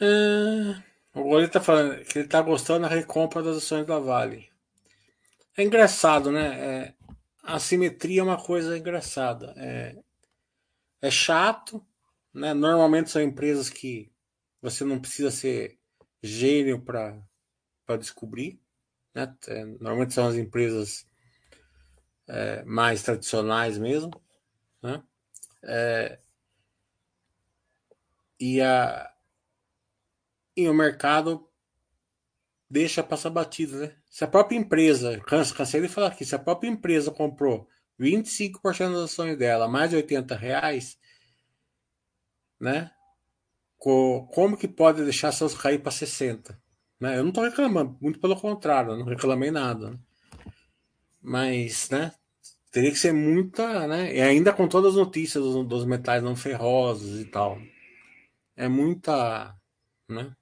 [0.00, 0.85] É...
[1.16, 4.50] O Goli tá falando que ele tá gostando da recompra das ações da Vale.
[5.56, 6.58] É engraçado, né?
[6.58, 6.94] É,
[7.42, 9.54] a simetria é uma coisa engraçada.
[9.56, 9.96] É,
[11.00, 11.82] é chato,
[12.34, 12.52] né?
[12.52, 14.12] Normalmente são empresas que
[14.60, 15.78] você não precisa ser
[16.22, 17.18] gênio para
[17.98, 18.60] descobrir.
[19.14, 19.34] Né?
[19.48, 21.06] É, normalmente são as empresas
[22.28, 24.10] é, mais tradicionais mesmo.
[24.82, 25.02] Né?
[25.62, 26.18] É,
[28.38, 29.15] e a,
[30.56, 31.46] e o mercado
[32.68, 33.94] deixa passar batido, né?
[34.10, 37.68] Se a própria empresa, cansei de falar aqui, se a própria empresa comprou
[38.00, 40.98] 25% das ações dela, mais de 80 reais,
[42.58, 42.90] né?
[43.78, 46.60] Como que pode deixar seus cair para 60?
[46.98, 47.18] Né?
[47.18, 49.90] Eu não estou reclamando, muito pelo contrário, não reclamei nada.
[49.90, 49.98] Né?
[51.22, 52.12] Mas, né?
[52.70, 54.14] Teria que ser muita, né?
[54.14, 57.58] E ainda com todas as notícias dos, dos metais não ferrosos e tal.
[58.56, 59.54] É muita,
[60.08, 60.34] né?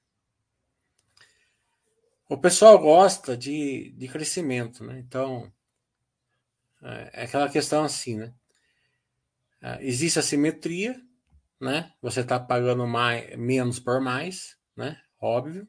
[2.28, 4.98] O pessoal gosta de, de crescimento, né?
[4.98, 5.52] Então,
[6.82, 8.34] é, é aquela questão assim, né?
[9.62, 11.00] É, existe a simetria,
[11.60, 11.92] né?
[12.00, 15.00] Você está pagando mais, menos por mais, né?
[15.20, 15.68] Óbvio.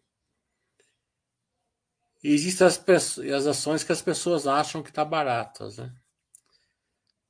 [2.24, 2.84] E existem as,
[3.20, 5.94] as ações que as pessoas acham que tá baratas, né?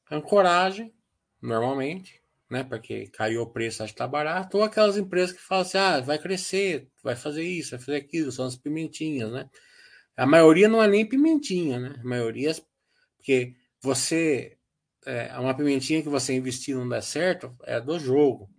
[0.10, 0.94] Ancoragem,
[1.42, 2.64] normalmente, né?
[2.64, 6.00] Porque caiu o preço, acho que tá barato, ou aquelas empresas que falam assim, ah,
[6.00, 9.50] vai crescer, vai fazer isso, vai fazer aquilo, são as pimentinhas, né?
[10.18, 11.96] A maioria não é nem pimentinha, né?
[12.00, 12.56] A maioria, é
[13.18, 14.58] porque você,
[15.06, 18.50] é, uma pimentinha que você investir não der certo, é do jogo.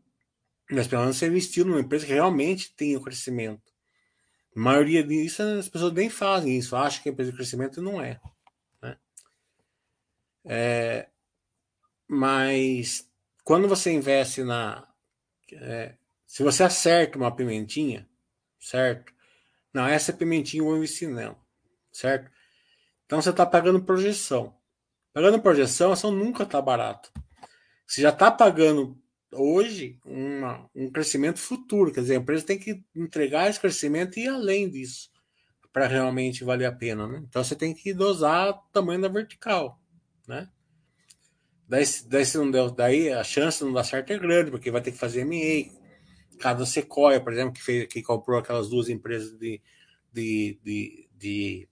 [0.71, 3.73] Mas pelo menos você investiu numa empresa que realmente tem o crescimento.
[4.57, 8.01] A maioria disso, as pessoas nem fazem isso, acham que é empresa de crescimento não
[8.01, 8.21] é.
[8.83, 8.97] Né?
[10.45, 11.09] é
[12.09, 13.09] mas
[13.47, 14.89] quando você investe na.
[15.53, 15.95] É,
[16.27, 18.09] se você acerta uma pimentinha,
[18.59, 19.13] certo?
[19.73, 21.39] Não, essa pimentinha eu vou investir nela,
[21.93, 22.29] certo?
[23.05, 24.53] Então você está pagando projeção.
[25.13, 27.13] Pagando projeção, ação nunca está barato.
[27.87, 29.01] Você já está pagando
[29.33, 31.93] hoje uma, um crescimento futuro.
[31.93, 35.09] Quer dizer, a empresa tem que entregar esse crescimento e ir além disso
[35.73, 37.07] para realmente valer a pena.
[37.07, 37.23] Né?
[37.29, 39.81] Então você tem que dosar o tamanho da vertical.
[40.27, 40.49] Né?
[41.69, 44.71] Daí, daí, se não deu, daí a chance de não dar certo é grande, porque
[44.71, 45.75] vai ter que fazer MA.
[46.39, 49.61] Cada Sequoia, por exemplo, que, fez, que comprou aquelas duas empresas de,
[50.13, 51.69] de, de, de,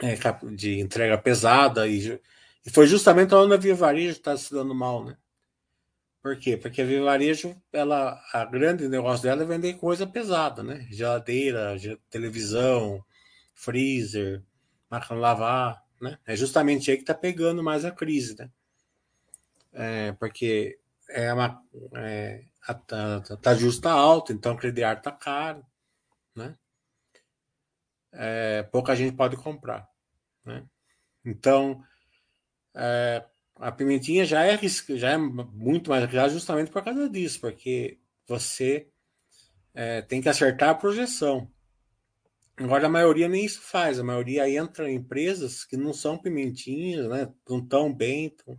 [0.00, 0.16] é,
[0.54, 2.20] de entrega pesada e,
[2.64, 5.16] e, foi justamente onde a Via Varejo está se dando mal, né?
[6.22, 6.56] Por quê?
[6.56, 10.86] Porque a Via Varejo, ela, a grande negócio dela é vender coisa pesada, né?
[10.90, 11.74] Geladeira,
[12.10, 13.02] televisão,
[13.54, 14.42] freezer,
[14.90, 16.18] máquina lavar, né?
[16.26, 18.50] É justamente aí que está pegando mais a crise, né?
[19.72, 21.62] É, porque é uma,
[21.94, 25.64] é, a, a, tá justa alta, então o crediário está caro,
[26.34, 26.56] né?
[28.12, 29.88] É, pouca gente pode comprar,
[30.44, 30.64] né?
[31.24, 31.82] Então,
[32.74, 33.24] é,
[33.56, 34.58] a pimentinha já é
[34.96, 38.88] já é muito mais arriscada justamente por causa disso, porque você
[39.74, 41.50] é, tem que acertar a projeção.
[42.56, 47.08] Agora a maioria nem isso faz, a maioria entra em empresas que não são pimentinhas,
[47.08, 47.32] né?
[47.48, 48.56] Não tão bem, tão...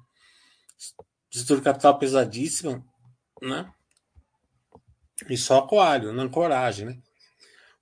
[1.32, 2.86] estrutura capital pesadíssima,
[3.42, 3.72] né?
[5.30, 7.02] E só coalho, não coragem, né?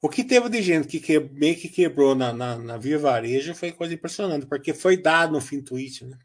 [0.02, 3.54] O que teve de gente que, que meio que quebrou na, na, na Via Varejo
[3.54, 6.18] foi coisa impressionante, porque foi dado no fim tweet, né?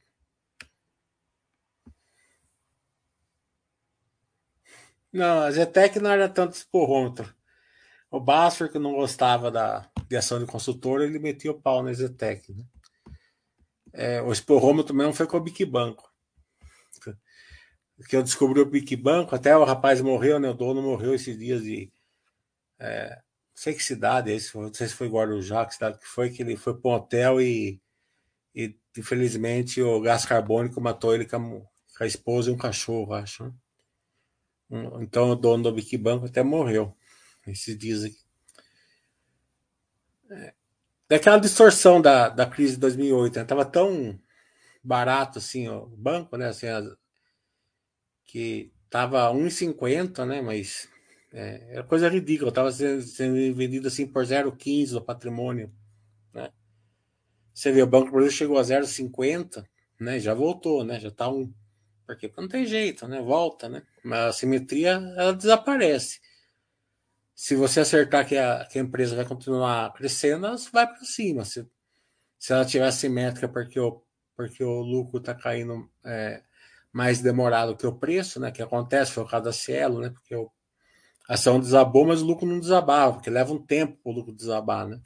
[5.12, 7.32] Não, a Zetec não era tanto esporrômetro.
[8.10, 11.92] O Basfer, que não gostava da, de ação de consultor, ele metia o pau na
[11.92, 12.52] Zetec.
[12.52, 12.64] Né?
[13.92, 16.13] É, o esporrômetro mesmo foi com o Bic Banco
[18.08, 20.48] que eu descobri o Big Banco, até o rapaz morreu, né?
[20.48, 21.92] O dono morreu esses dias de.
[22.78, 23.22] É, não
[23.54, 26.42] sei que cidade é esse, não sei se foi Guarujá, que cidade que foi, que
[26.42, 27.80] ele foi para um hotel e,
[28.54, 31.64] e infelizmente o gás carbônico matou ele com
[32.00, 33.44] a, esposa e um cachorro, acho.
[34.68, 34.90] Né?
[35.00, 36.96] Então o dono do Big Banco até morreu
[37.46, 38.24] esses dias aqui.
[40.30, 40.54] É,
[41.08, 43.44] daquela distorção da, da crise de 2008, né?
[43.44, 44.18] Tava tão
[44.84, 46.48] barato assim o banco, né?
[46.48, 46.84] Assim, as,
[48.26, 50.42] que estava 1,50, né?
[50.42, 50.88] Mas
[51.32, 55.72] é, era coisa ridícula, estava sendo, sendo, vendido assim por 0,15 do patrimônio,
[56.32, 56.52] né?
[57.52, 59.64] Você vê, o Banco Brasil chegou a 0,50,
[59.98, 60.20] né?
[60.20, 61.00] Já voltou, né?
[61.00, 61.52] Já está um.
[62.06, 63.22] Porque não tem jeito, né?
[63.22, 63.82] Volta, né?
[64.04, 66.20] Mas a simetria ela desaparece.
[67.34, 71.44] Se você acertar que a, que a empresa vai continuar crescendo, ela vai para cima.
[71.44, 71.66] Se,
[72.38, 74.03] se ela tiver simétrica porque o,
[74.36, 76.42] porque o lucro está caindo é,
[76.92, 78.50] mais demorado que o preço, né?
[78.50, 80.10] Que acontece, foi o caso da Cielo, né?
[80.10, 80.34] Porque
[81.28, 84.32] a ação desabou, mas o lucro não desabava, porque leva um tempo para o lucro
[84.32, 85.00] desabar, né?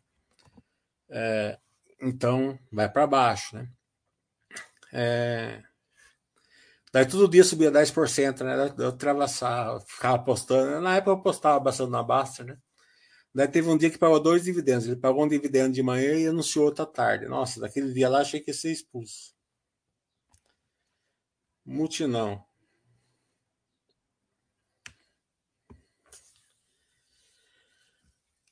[1.10, 1.58] É,
[2.00, 3.68] então vai para baixo, né?
[4.92, 5.62] É,
[6.92, 8.74] daí todo dia subia 10%, né?
[8.78, 10.80] Eu travassava, ficava apostando.
[10.80, 12.58] Na época eu postava bastante na Basta, né?
[13.38, 14.88] Daí teve um dia que pagou dois dividendos.
[14.88, 17.26] Ele pagou um dividendo de manhã e anunciou outra tarde.
[17.26, 19.32] Nossa, daquele dia lá achei que ia ser expulso.
[21.64, 22.44] Mutinão.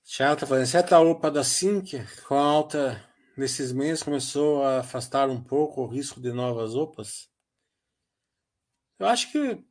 [0.04, 1.94] Thiago está fazendo certa OPA da SINC,
[2.28, 3.04] com alta
[3.36, 7.28] nesses meses, começou a afastar um pouco o risco de novas OPAs?
[9.00, 9.64] Eu acho que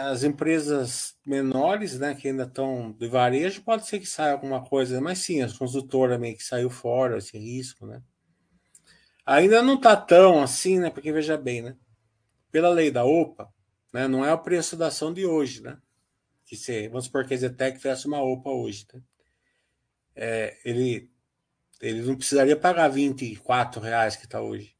[0.00, 5.00] as empresas menores, né, que ainda estão de varejo, pode ser que saia alguma coisa,
[5.00, 8.02] mas sim, as consultoras meio que saiu fora esse risco, né?
[9.24, 10.90] Ainda não está tão assim, né?
[10.90, 11.76] Porque veja bem, né?
[12.50, 13.48] pela lei da OPA,
[13.92, 15.78] né, não é o preço da ação de hoje, né?
[16.44, 19.02] Que se, vamos supor que a Zetec fizesse uma OPA hoje, né?
[20.14, 21.10] é, ele,
[21.80, 24.74] ele não precisaria pagar 24 reais que está hoje,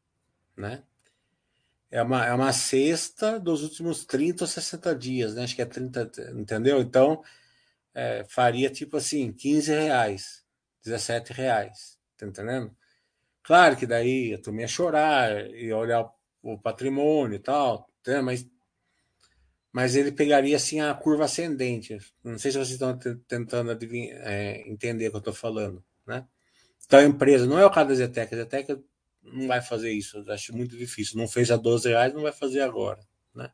[0.56, 0.82] né?
[1.90, 5.44] É uma, é uma cesta dos últimos 30 ou 60 dias, né?
[5.44, 6.80] Acho que é 30, entendeu?
[6.80, 7.22] Então,
[7.94, 10.44] é, faria tipo assim, 15 reais,
[10.84, 12.76] 17 reais, tá entendendo?
[13.42, 16.06] Claro que daí eu turma ia chorar e olhar
[16.42, 18.20] o patrimônio e tal, né?
[18.20, 18.46] mas,
[19.72, 21.98] mas ele pegaria assim a curva ascendente.
[22.22, 25.82] Não sei se vocês estão tentando é, entender o que eu estou falando.
[26.06, 26.26] Né?
[26.84, 28.84] Então a empresa, não é o caso da Zetec, a Zetec
[29.22, 31.18] não vai fazer isso, acho muito difícil.
[31.18, 33.00] Não fez a 12 reais, não vai fazer agora.
[33.34, 33.50] Né?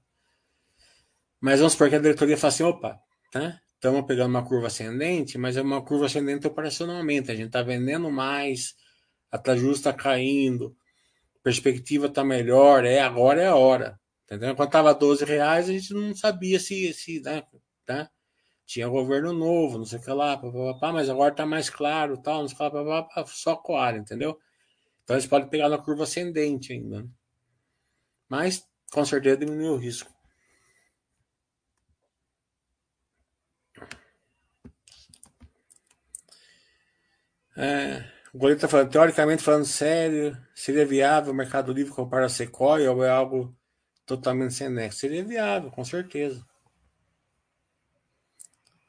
[1.40, 3.00] Mas vamos supor que a diretoria fala assim: opa,
[3.34, 3.60] né?
[3.74, 7.30] estamos pegando uma curva ascendente, mas é uma curva ascendente operacionalmente.
[7.30, 8.74] A gente está vendendo mais,
[9.30, 10.76] a taxa está caindo,
[11.42, 14.00] perspectiva tá melhor, é agora é a hora.
[14.24, 14.56] Entendeu?
[14.56, 17.42] Quando tava 12 reais, a gente não sabia se, se né,
[17.84, 18.10] tá?
[18.66, 22.40] tinha governo novo, não sei o que lá, papapá, mas agora tá mais claro, tal,
[22.40, 24.38] não sei o que lá, só coalha, entendeu?
[25.04, 27.02] Então eles podem pegar na curva ascendente ainda.
[27.02, 27.08] Né?
[28.28, 30.12] Mas com certeza diminui o risco.
[37.56, 42.28] É, o goleiro está falando, teoricamente falando sério, seria viável o Mercado Livre comprar a
[42.28, 43.56] Sequoia ou é algo
[44.04, 44.98] totalmente sem nexo?
[45.00, 46.44] Seria viável, com certeza.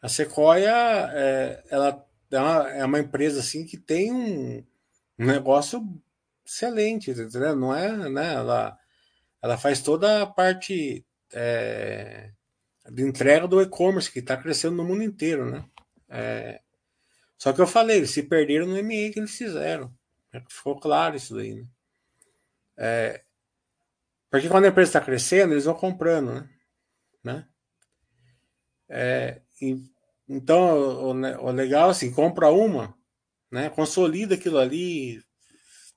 [0.02, 0.74] A Sequoia,
[1.14, 4.66] é, ela é uma, é uma empresa assim que tem um,
[5.20, 5.82] um negócio
[6.46, 7.56] excelente, entendeu?
[7.56, 8.34] Não é, né?
[8.34, 8.78] Ela,
[9.42, 12.32] ela faz toda a parte é,
[12.92, 15.66] de entrega do e-commerce que está crescendo no mundo inteiro, né?
[16.08, 16.62] É,
[17.38, 19.94] só que eu falei, eles se perderam no MA que eles fizeram.
[20.50, 21.68] Ficou claro isso daí, né?
[22.78, 23.24] É,
[24.30, 26.50] porque quando a empresa está crescendo, eles vão comprando, né?
[27.24, 27.48] né?
[28.90, 29.82] É, e,
[30.28, 32.94] então, o, o, legal assim, compra uma,
[33.50, 33.70] né?
[33.70, 35.24] Consolida aquilo ali,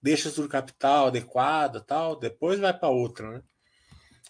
[0.02, 3.42] deixa tudo capital adequado, tal, depois vai para outra, né?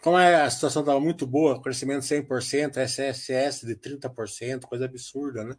[0.03, 5.57] Como a situação estava muito boa, crescimento 100%, SSS de 30%, coisa absurda, né?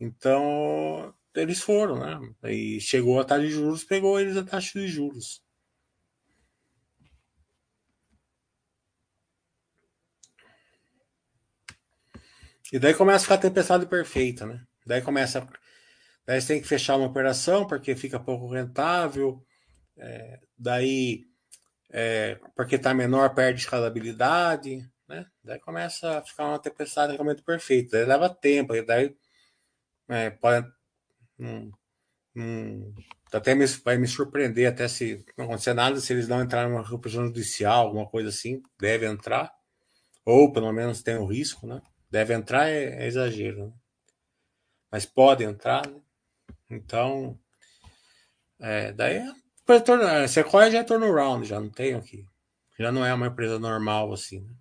[0.00, 2.50] Então, eles foram, né?
[2.50, 5.42] E chegou a taxa de juros, pegou eles a taxa de juros.
[12.72, 14.62] E daí começa a ficar a tempestade perfeita, né?
[14.86, 15.46] Daí começa.
[16.30, 19.44] Daí você tem que fechar uma operação porque fica pouco rentável.
[19.96, 21.24] É, daí,
[21.90, 24.88] é, porque está menor, perde escalabilidade.
[25.08, 25.26] Né?
[25.42, 27.96] Daí começa a ficar uma tempestade realmente perfeita.
[27.96, 28.80] Daí leva tempo.
[28.86, 29.12] Daí
[30.08, 30.68] é, pode.
[31.36, 31.72] Hum,
[32.36, 32.94] hum,
[33.32, 36.88] até me, vai me surpreender até se não acontecer nada se eles não entrarem numa
[36.88, 39.52] repressão judicial, alguma coisa assim, deve entrar,
[40.24, 41.82] ou pelo menos tem o risco, né?
[42.08, 43.72] Deve entrar é, é exagero, né?
[44.92, 46.00] mas pode entrar, né?
[46.70, 47.38] Então,
[48.60, 49.18] é, daí
[49.68, 52.24] a Sequoia já é turnaround, já não tem aqui.
[52.78, 54.40] Já não é uma empresa normal assim.
[54.40, 54.54] Né?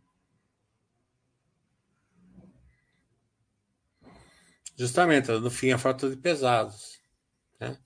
[4.78, 7.00] Justamente, no fim, a falta de pesados.
[7.60, 7.78] Né?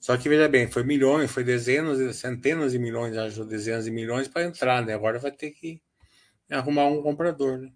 [0.00, 3.14] Só que veja bem, foi milhões, foi dezenas, centenas de milhões,
[3.46, 4.94] dezenas de milhões para entrar, né?
[4.94, 5.82] Agora vai ter que
[6.50, 7.70] arrumar um comprador, né?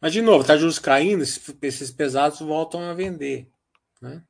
[0.00, 3.50] Mas, de novo, tá juros caindo, esses pesados voltam a vender.
[4.00, 4.22] Né?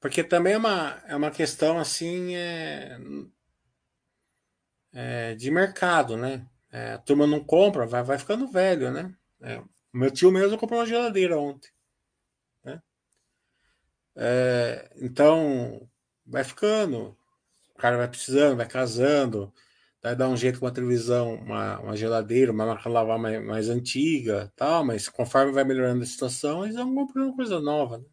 [0.00, 2.98] Porque também é uma, é uma questão assim é,
[4.92, 6.46] é, de mercado, né?
[6.70, 9.14] É, a turma não compra, vai, vai ficando velho, né?
[9.40, 11.70] É, meu tio mesmo comprou uma geladeira ontem.
[12.64, 12.82] Né?
[14.16, 15.88] É, então,
[16.26, 17.16] vai ficando,
[17.74, 19.52] o cara vai precisando, vai casando,
[20.00, 23.68] Daí dá um jeito com a televisão, uma, uma geladeira, uma máquina lavar mais, mais
[23.68, 28.04] antiga, tal, mas conforme vai melhorando a situação, eles vão comprando coisa nova, né?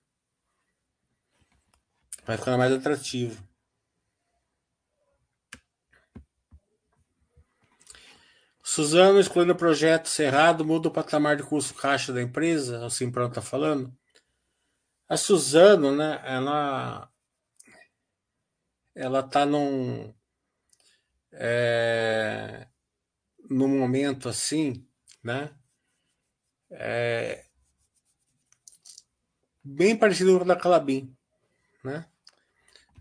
[2.25, 3.47] Vai ficando mais atrativo.
[8.63, 13.27] Suzano, excluindo o projeto Cerrado, muda o patamar de custo caixa da empresa, o Simpron
[13.27, 13.95] está falando.
[15.07, 17.07] A Suzano, né, ela
[18.95, 20.14] ela tá num
[21.35, 22.67] é,
[23.49, 24.85] no momento assim,
[25.23, 25.53] né?
[26.71, 27.45] É,
[29.63, 31.15] bem parecido com o da Calabim,
[31.83, 32.05] né?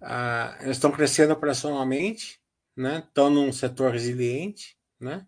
[0.01, 2.41] Ah, eles estão crescendo operacionalmente,
[2.77, 3.05] né?
[3.07, 5.27] Estão num setor resiliente, né?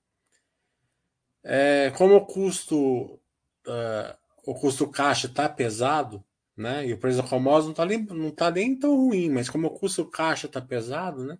[1.43, 3.21] É, como o custo
[3.67, 6.25] uh, o custo caixa está pesado,
[6.57, 6.87] né?
[6.87, 9.67] E o preço da Comosa não está nem, não tá nem tão ruim, mas como
[9.67, 11.39] o custo caixa está pesado, né?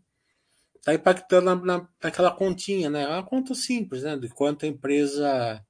[0.87, 3.03] Está impactando na, na, naquela continha, né?
[3.03, 4.17] É uma conta simples, né?
[4.17, 5.61] De quanto a empresa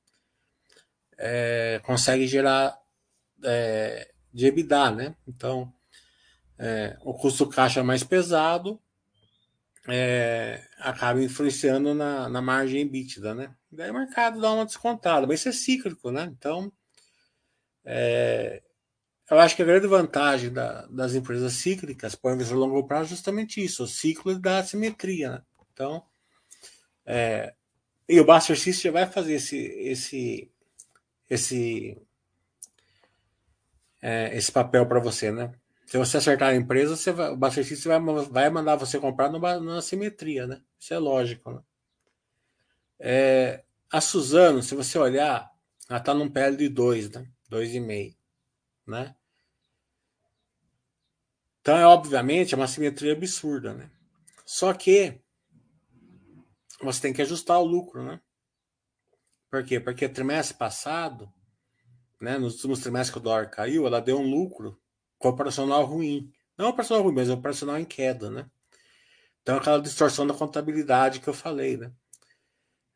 [1.16, 2.78] é, consegue gerar
[3.42, 5.16] é, de EBITDA, né?
[5.26, 5.72] Então,
[6.58, 8.78] é, o custo caixa mais pesado
[9.88, 13.54] é, acaba influenciando na, na margem EBITDA, né?
[13.72, 16.30] Daí o mercado dá uma descontada, mas isso é cíclico, né?
[16.36, 16.70] Então,
[17.86, 18.62] é,
[19.30, 22.86] eu acho que a grande vantagem da, das empresas cíclicas para o investidor a longo
[22.86, 25.30] prazo é justamente isso, o ciclo da simetria.
[25.30, 25.42] Né?
[25.72, 26.04] Então,
[27.04, 27.54] é,
[28.08, 30.50] e o Buster System já vai fazer esse, esse,
[31.28, 32.00] esse,
[34.00, 35.52] é, esse papel para você, né?
[35.86, 39.30] Se você acertar a empresa, você vai, o Buster System vai, vai mandar você comprar
[39.30, 40.60] numa, numa simetria, né?
[40.78, 41.60] Isso é lógico, né?
[42.98, 45.50] É, a Suzano, se você olhar,
[45.88, 47.28] ela está num PL de 2, né?
[47.50, 48.15] 2,5
[48.86, 49.14] né?
[51.60, 53.90] Então, é obviamente, é uma simetria absurda, né?
[54.44, 55.20] Só que
[56.80, 58.20] você tem que ajustar o lucro, né?
[59.50, 59.80] Por quê?
[59.80, 61.32] Porque trimestre passado,
[62.20, 64.80] né, nos últimos trimestres que o dólar caiu, ela deu um lucro
[65.18, 66.32] operacional ruim.
[66.56, 68.50] Não operacional ruim, mas operacional em queda, né?
[69.42, 71.92] Então, aquela distorção da contabilidade que eu falei, né?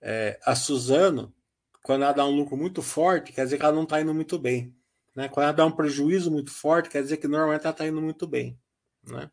[0.00, 1.34] É, a Suzano,
[1.82, 4.38] quando ela dá um lucro muito forte, quer dizer que ela não está indo muito
[4.38, 4.74] bem.
[5.14, 5.28] Né?
[5.28, 8.26] Quando ela dá um prejuízo muito forte, quer dizer que normalmente ela está indo muito
[8.26, 8.58] bem.
[9.04, 9.30] Né?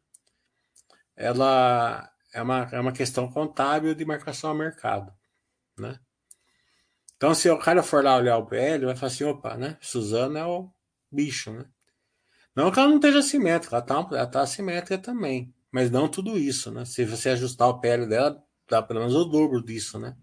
[1.15, 5.13] Ela é uma, é uma questão contábil de marcação a mercado.
[5.77, 5.99] né?
[7.15, 9.75] Então, se o cara for lá olhar o PL, vai falar assim, opa, né?
[9.81, 10.69] Suzana é o
[11.11, 11.65] bicho, né?
[12.55, 15.53] Não que ela não esteja assimétrica, ela tá, ela tá assimétrica também.
[15.71, 16.85] Mas não tudo isso, né?
[16.85, 20.15] Se você ajustar o PL dela, dá pelo menos o dobro disso, né?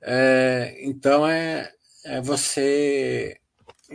[0.00, 1.72] É, então é,
[2.04, 3.40] é você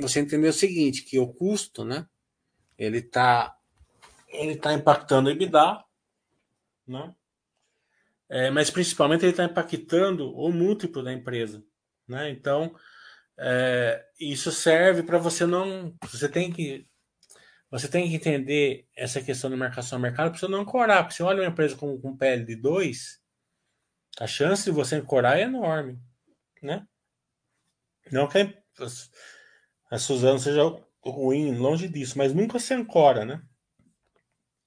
[0.01, 2.07] você entender o seguinte, que o custo, né?
[2.77, 3.55] Ele está
[4.27, 5.83] ele tá impactando o EBITDA,
[6.87, 7.15] né?
[8.29, 11.63] É, mas principalmente ele está impactando o múltiplo da empresa,
[12.07, 12.29] né?
[12.29, 12.75] Então
[13.37, 16.87] é, isso serve para você não, você tem que
[17.71, 21.03] você tem que entender essa questão de marcação ao mercado para você não ancorar.
[21.03, 23.21] Porque você olha uma empresa com, com PL de 2,
[24.19, 25.99] a chance de você ancorar é enorme.
[26.63, 26.85] Né?
[28.11, 28.57] Não que
[29.89, 30.61] a, Suzano seja
[31.03, 33.41] ruim, longe disso, mas nunca se ancora, né?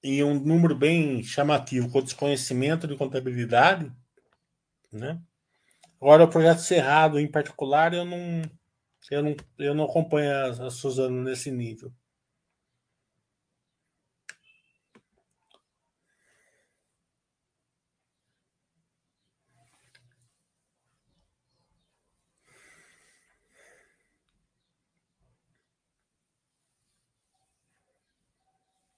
[0.03, 3.91] E um número bem chamativo, com desconhecimento de contabilidade,
[4.91, 5.19] né?
[6.01, 8.41] Agora, o projeto Cerrado, em particular, eu não,
[9.09, 11.93] eu não, eu não acompanho a, a Suzano nesse nível.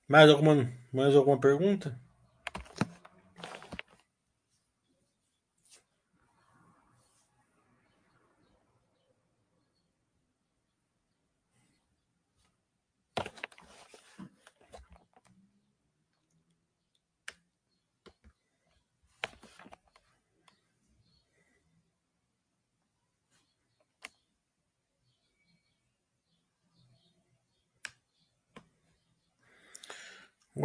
[0.07, 1.99] Mais alguma, mais alguma pergunta?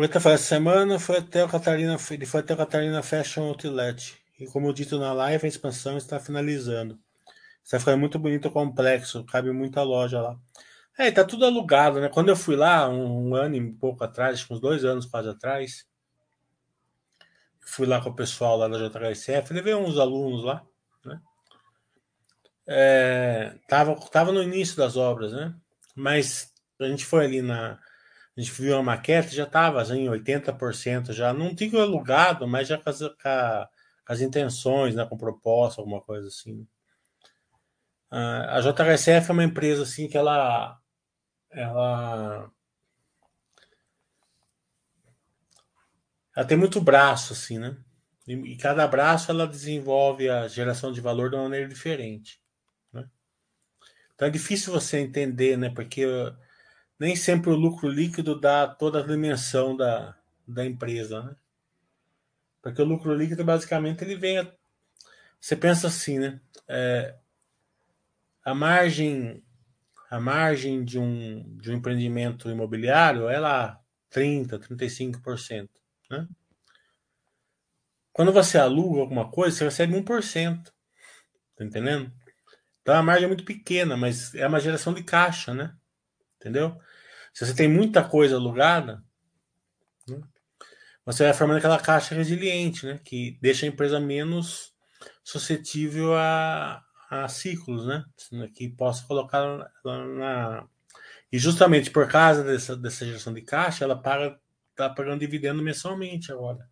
[0.01, 3.43] O Eta fala, essa semana foi até o Catarina, ele foi até o Catarina Fashion
[3.49, 4.19] Outlet.
[4.39, 6.99] E como dito na live, a expansão está finalizando.
[7.63, 10.39] Está ficando muito bonito o complexo, cabe muita loja lá.
[10.97, 12.09] É, tá tudo alugado, né?
[12.09, 15.87] Quando eu fui lá, um, um ano e pouco atrás, uns dois anos quase atrás,
[17.61, 20.65] fui lá com o pessoal lá da JHSF, levei uns alunos lá,
[21.05, 21.21] né?
[22.67, 25.55] É, tava, tava no início das obras, né?
[25.95, 27.79] Mas a gente foi ali na,
[28.37, 32.79] a gente viu a maquete, já estava em 80%, já não digo alugado, mas já
[32.79, 33.69] com as, com
[34.07, 36.67] as intenções, né, com proposta, alguma coisa assim.
[38.11, 40.81] A JHSF é uma empresa assim que ela,
[41.51, 42.51] ela,
[46.35, 47.77] ela tem muito braço assim, né?
[48.27, 52.41] E, e cada braço ela desenvolve a geração de valor de uma maneira diferente.
[52.93, 53.09] Né?
[54.15, 55.71] Então é difícil você entender, né?
[55.71, 56.05] Porque
[57.01, 60.15] nem sempre o lucro líquido dá toda a dimensão da,
[60.47, 61.37] da empresa, né?
[62.63, 64.39] Porque o lucro líquido, basicamente, ele vem.
[64.39, 64.53] A,
[65.41, 66.41] você pensa assim, né?
[66.69, 67.17] É,
[68.45, 69.43] a margem
[70.11, 73.81] a margem de um, de um empreendimento imobiliário é lá
[74.13, 75.69] 30%, 35%.
[76.11, 76.27] Né?
[78.13, 80.65] Quando você aluga alguma coisa, você recebe 1%.
[81.55, 82.13] Tá entendendo?
[82.83, 85.77] Então a margem é muito pequena, mas é uma geração de caixa, né?
[86.37, 86.77] Entendeu?
[87.41, 89.03] Se você tem muita coisa alugada,
[90.07, 90.21] né,
[91.07, 93.01] você vai formando aquela caixa resiliente, né?
[93.03, 94.75] Que deixa a empresa menos
[95.25, 98.05] suscetível a, a ciclos, né?
[98.55, 100.69] Que possa colocar na.
[101.33, 104.39] E justamente por causa dessa, dessa geração de caixa, ela paga,
[104.73, 106.69] está pagando dividendo mensalmente agora,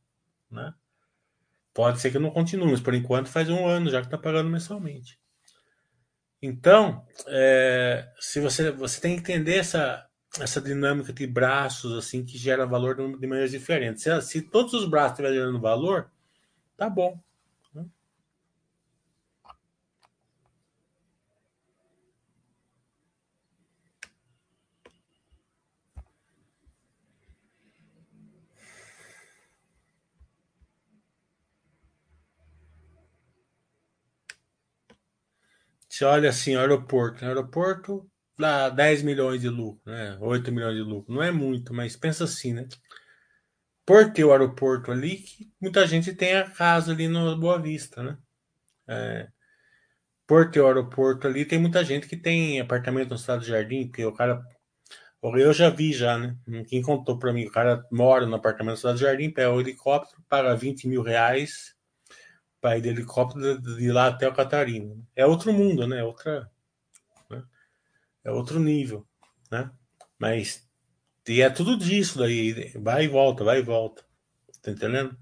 [0.50, 0.74] né?
[1.72, 4.50] Pode ser que não continue, mas por enquanto faz um ano já que está pagando
[4.50, 5.18] mensalmente.
[6.42, 10.07] Então, é, se você, você tem que entender essa,
[10.38, 14.02] essa dinâmica de braços assim que gera valor de maneiras diferentes.
[14.02, 16.10] Se, se todos os braços estiverem gerando valor,
[16.76, 17.18] tá bom.
[17.74, 17.86] Né?
[35.88, 38.08] Você olha assim, aeroporto, aeroporto
[38.39, 40.16] dá 10 milhões de lucro, né?
[40.20, 41.12] 8 milhões de lucro.
[41.12, 42.68] Não é muito, mas pensa assim, né?
[43.84, 48.03] Por ter o aeroporto ali, que muita gente tem a casa ali no Boa Vista,
[48.03, 48.18] né?
[48.89, 49.28] É,
[50.26, 53.86] por ter o aeroporto ali, tem muita gente que tem apartamento no Estado do Jardim,
[53.89, 54.43] porque o cara.
[55.22, 56.36] Eu já vi já, né?
[56.68, 59.61] Quem contou para mim, o cara mora no apartamento do Estado do Jardim, pega o
[59.61, 61.74] helicóptero, paga 20 mil reais
[62.61, 64.95] para ir de helicóptero de lá até o Catarina.
[65.16, 66.05] É outro mundo, né?
[66.05, 66.49] Outra,
[68.28, 69.06] é outro nível,
[69.50, 69.70] né?
[70.18, 70.68] Mas
[71.28, 74.02] e é tudo disso daí, vai e volta, vai e volta.
[74.62, 75.16] Tá entendendo?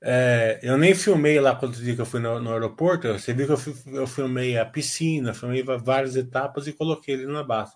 [0.00, 3.08] É, eu nem filmei lá quando dia que eu fui no, no aeroporto.
[3.12, 7.42] Você viu que eu, eu, filmei a piscina, filmei várias etapas e coloquei ele na
[7.42, 7.72] base.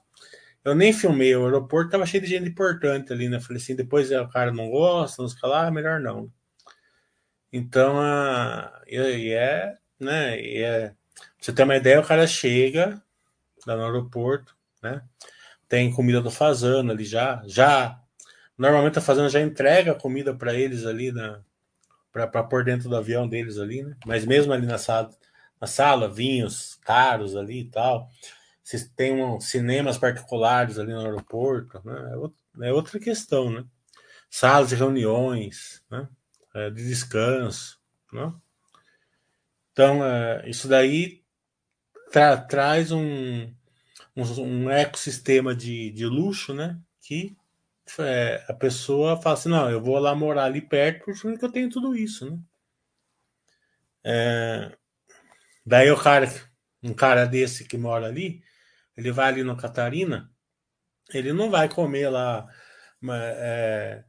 [0.64, 3.40] Eu nem filmei o aeroporto, tava cheio de gente importante ali, né?
[3.40, 6.30] Falei assim, depois o cara não gosta, não fica lá, melhor não.
[7.52, 10.40] Então, a, e é, né?
[10.40, 10.96] E é, pra
[11.40, 13.02] você ter uma ideia, o cara chega
[13.66, 15.02] lá no aeroporto, né?
[15.68, 18.00] Tem comida do fazano ali já, já.
[18.56, 21.40] Normalmente a fazenda já entrega comida para eles ali na
[22.12, 23.94] para pôr dentro do avião deles ali, né?
[24.06, 25.10] Mas mesmo ali na sala,
[25.60, 28.08] na sala, vinhos caros ali e tal.
[28.62, 32.14] Se tem um, cinemas particulares ali no aeroporto, né?
[32.62, 33.64] É, é outra questão, né?
[34.30, 36.08] Salas de reuniões, né?
[36.54, 37.78] É, de descanso,
[38.10, 38.32] né?
[39.72, 41.22] Então, é, isso daí
[42.16, 43.52] tra traz um,
[44.16, 46.80] um, um, ecossistema de, de luxo, né?
[47.02, 47.36] Que
[47.98, 51.68] é, a pessoa fala assim, não, eu vou lá morar ali perto porque eu tenho
[51.68, 52.38] tudo isso, né?
[54.02, 54.72] É,
[55.64, 56.26] daí o cara,
[56.82, 58.42] um cara desse que mora ali,
[58.96, 60.30] ele vai ali no Catarina,
[61.12, 62.48] ele não vai comer lá
[62.98, 64.02] uma, é,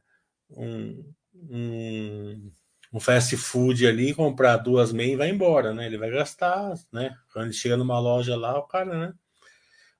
[0.48, 2.52] um, um,
[2.92, 5.86] um, fast food ali, comprar duas meias e vai embora, né?
[5.86, 7.16] Ele vai gastar, né?
[7.32, 9.14] Quando ele chega numa loja lá, o cara, né?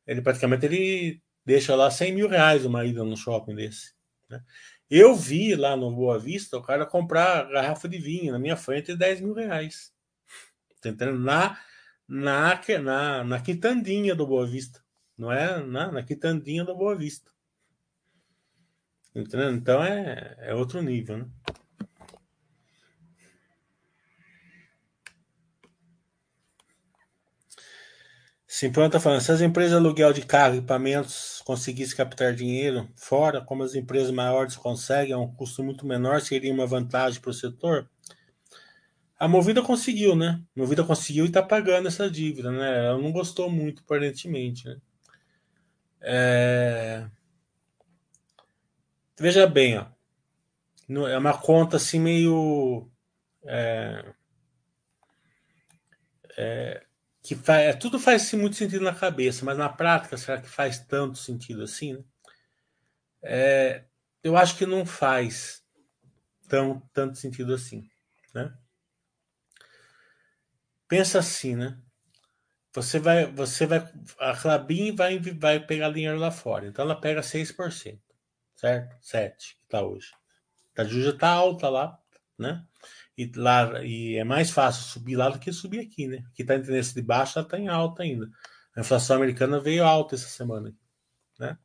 [0.07, 3.95] Ele praticamente ele deixa lá 100 mil reais uma ida no shopping desse.
[4.29, 4.43] Né?
[4.91, 8.93] Eu vi lá no Boa Vista o cara comprar garrafa de vinho na minha frente
[8.93, 9.93] de 10 mil reais.
[10.81, 11.19] Tá entendendo?
[11.19, 11.59] Na,
[12.07, 14.83] na, na, na quitandinha do Boa Vista.
[15.17, 17.31] Não é na, na quitandinha do Boa Vista.
[19.15, 19.51] Entendeu?
[19.51, 21.27] Então é, é outro nível, né?
[28.59, 33.41] Simplão está falando, se as empresas aluguel de carro e equipamentos conseguissem captar dinheiro fora,
[33.41, 37.33] como as empresas maiores conseguem, a um custo muito menor, seria uma vantagem para o
[37.33, 37.89] setor?
[39.17, 40.43] A Movida conseguiu, né?
[40.57, 42.87] A Movida conseguiu e está pagando essa dívida, né?
[42.87, 44.77] Ela não gostou muito, aparentemente, né?
[46.01, 47.07] É...
[49.21, 49.87] Veja bem, ó.
[51.07, 52.91] É uma conta assim meio...
[53.45, 54.05] É...
[56.37, 56.88] É
[57.29, 60.79] que faz, é, tudo faz muito sentido na cabeça, mas na prática, será que faz
[60.79, 61.93] tanto sentido assim?
[61.93, 62.05] Né?
[63.23, 63.85] É,
[64.23, 65.63] eu acho que não faz
[66.49, 67.87] tão tanto sentido assim,
[68.35, 68.57] né?
[70.89, 71.79] Pensa assim, né?
[72.73, 73.87] Você vai, você vai,
[74.19, 78.01] a Clabin vai, vai pegar dinheiro lá fora, então ela pega 6%,
[78.57, 78.97] certo?
[79.03, 80.13] 7 que tá hoje.
[80.79, 82.01] A Juja tá alta lá,
[82.39, 82.65] né?
[83.19, 86.25] E, lá, e é mais fácil subir lá do que subir aqui, né?
[86.31, 88.31] Aqui está em tendência de baixa, está em alta ainda.
[88.77, 90.73] A inflação americana veio alta essa semana,
[91.39, 91.59] né?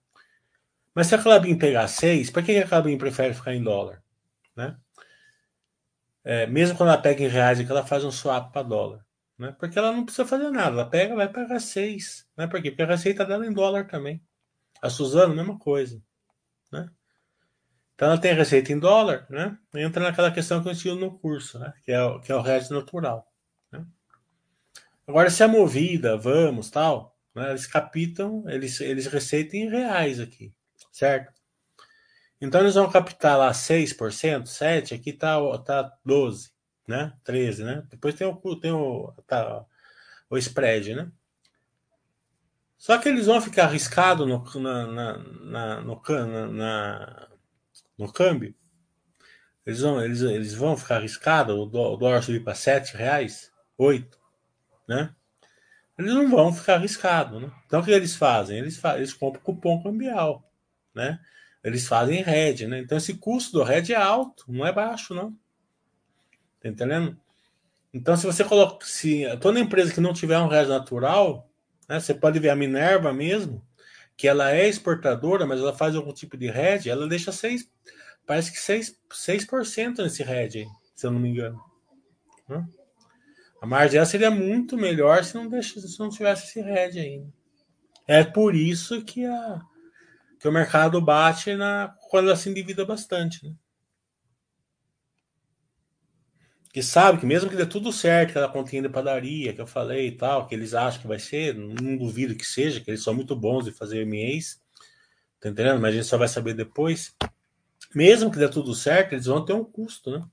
[0.95, 4.03] Mas se a Clabin pegar 6, por que a Clabin prefere ficar em dólar?
[4.55, 4.77] Né?
[6.23, 9.05] É, mesmo quando ela pega em reais, é que ela faz um swap para dólar.
[9.37, 9.55] Né?
[9.59, 12.27] Porque ela não precisa fazer nada, ela pega, vai pagar 6.
[12.37, 12.47] Né?
[12.47, 12.69] Por quê?
[12.71, 14.23] Porque a receita dela é em dólar também.
[14.81, 16.01] A Suzano, mesma coisa.
[16.71, 16.89] Né?
[18.03, 19.57] Então ela tem receita em dólar, né?
[19.73, 21.71] Entra naquela questão que eu ensino no curso, né?
[21.85, 23.25] Que é o, que é o resto natural.
[23.71, 23.85] Né?
[25.07, 27.51] Agora, se a movida, vamos, tal, né?
[27.51, 30.53] eles capitam, eles, eles receitam em reais aqui,
[30.91, 31.31] certo?
[32.41, 36.51] Então eles vão captar lá 6%, 7%, aqui tá, tá 12%,
[36.85, 37.13] né?
[37.25, 37.83] 13%, né?
[37.89, 39.63] Depois tem o, tem o, tá,
[40.29, 41.09] o spread, né?
[42.77, 47.29] Só que eles vão ficar arriscados no, na, na, na, no, na,
[47.97, 48.53] no câmbio,
[49.65, 54.19] eles vão, eles, eles vão ficar arriscados, o dólar subir para sete reais, oito,
[54.87, 55.13] né?
[55.97, 57.51] Eles não vão ficar arriscados, né?
[57.65, 58.57] Então o que eles fazem?
[58.57, 60.43] Eles, fazem, eles compram cupom cambial,
[60.93, 61.19] né?
[61.63, 62.79] Eles fazem RED, né?
[62.79, 65.31] Então esse custo do RED é alto, não é baixo, não.
[66.59, 67.17] Tá entendendo?
[67.93, 71.49] Então se você coloca, se toda empresa que não tiver um RED natural,
[71.87, 73.65] né, você pode ver a Minerva mesmo,
[74.15, 77.69] que ela é exportadora, mas ela faz algum tipo de hedge, ela deixa 6,
[78.25, 80.67] parece que 6%, 6% nesse hedge
[81.03, 81.61] se eu não me engano.
[83.61, 87.25] A margem dela seria muito melhor se não, se não tivesse esse hedge aí.
[88.07, 89.61] É por isso que, a,
[90.39, 93.45] que o mercado bate na, quando ela se endivida bastante.
[93.45, 93.53] Né?
[96.73, 100.07] Que sabe que mesmo que dê tudo certo, aquela continha de padaria que eu falei
[100.07, 103.13] e tal, que eles acham que vai ser, não duvido que seja, que eles são
[103.13, 104.59] muito bons de fazer MEs,
[105.39, 105.79] tá entendendo?
[105.79, 107.15] Mas a gente só vai saber depois.
[107.93, 110.25] Mesmo que dê tudo certo, eles vão ter um custo, né?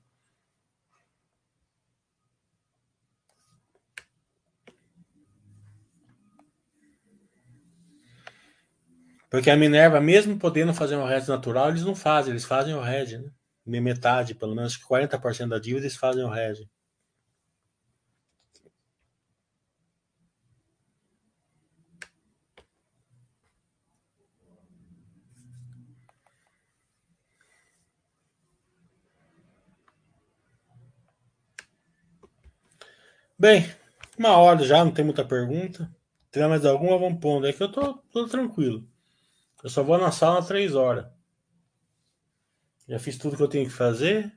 [9.29, 12.83] Porque a Minerva, mesmo podendo fazer um hedge natural, eles não fazem, eles fazem o
[12.83, 13.29] hedge, né?
[13.65, 16.69] Metade, pelo menos 40% da dívida, eles fazem o hedge.
[33.37, 33.65] Bem,
[34.17, 35.89] uma hora já, não tem muita pergunta.
[36.31, 36.97] Tem mais alguma?
[36.97, 37.47] Vamos pondo.
[37.47, 38.87] É que eu tô, tô tranquilo.
[39.63, 41.07] Eu só vou na sala três horas.
[42.91, 44.29] Já fiz tudo que eu tenho que fazer.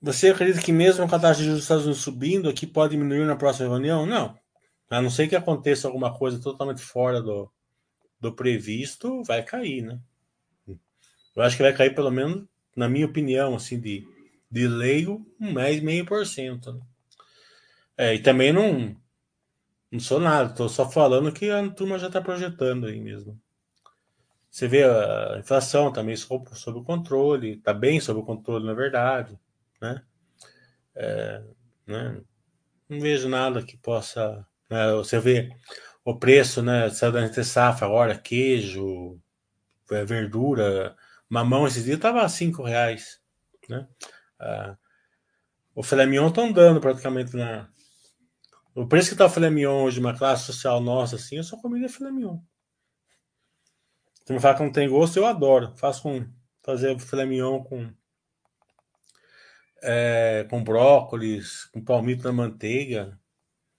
[0.00, 2.92] Você acredita que mesmo com a taxa de juros dos Estados Unidos subindo, aqui pode
[2.92, 4.06] diminuir na próxima reunião?
[4.06, 4.38] Não.
[4.88, 7.50] A não ser que aconteça alguma coisa totalmente fora do,
[8.20, 10.00] do previsto, vai cair, né?
[11.34, 14.06] Eu acho que vai cair pelo menos, na minha opinião, assim, de,
[14.48, 16.74] de leigo, mais meio por cento.
[16.74, 16.80] Né?
[17.96, 18.96] É, e também não,
[19.90, 23.40] não sou nada, estou só falando que a turma já está projetando aí mesmo.
[24.50, 29.38] Você vê a inflação também sob, sob controle, está bem sob controle, na verdade,
[29.80, 30.02] né?
[30.94, 31.42] É,
[31.86, 32.20] né?
[32.88, 34.44] Não vejo nada que possa.
[34.68, 34.92] Né?
[34.94, 35.50] Você vê
[36.04, 36.90] o preço, né?
[36.90, 39.20] Saiu da entre safra agora, queijo,
[39.90, 40.96] é, verdura,
[41.30, 43.20] Mamão esses dias estava a 5 reais.
[43.68, 43.86] Né?
[44.40, 44.76] Ah,
[45.76, 47.68] o filé mignon estão dando praticamente na.
[48.74, 51.56] O preço que está o filé mignon hoje, uma classe social nossa, assim, eu só
[51.56, 52.38] comeria filé mignon.
[54.24, 55.76] Você me fala que não tem gosto, eu adoro.
[55.76, 56.24] Faço com.
[56.62, 57.92] Fazer filé mignon com.
[59.82, 63.18] É, com brócolis, com palmito na manteiga.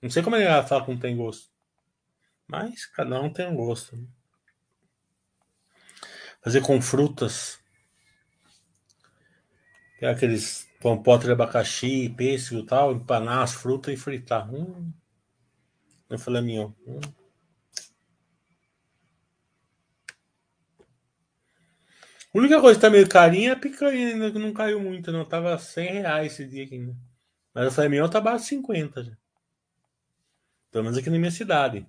[0.01, 1.49] Não sei como é ela fala que não tem gosto.
[2.47, 3.95] Mas cada um tem um gosto.
[3.95, 4.07] Né?
[6.43, 7.59] Fazer com frutas.
[10.01, 14.51] É aqueles compotas de abacaxi, pêssego e tal, empanar as frutas e fritar.
[14.53, 14.91] Hum.
[16.09, 16.71] Eu falei, mignon.
[16.85, 16.99] Hum.
[22.33, 25.11] A única coisa que tá meio carinha é a picanha, ainda que não caiu muito,
[25.11, 25.25] não.
[25.25, 26.77] Tava 100 reais esse dia aqui.
[26.79, 26.93] Né?
[27.53, 29.11] Mas o filé mignon tá abaixo de 50 já.
[30.71, 31.85] Pelo menos aqui na minha cidade.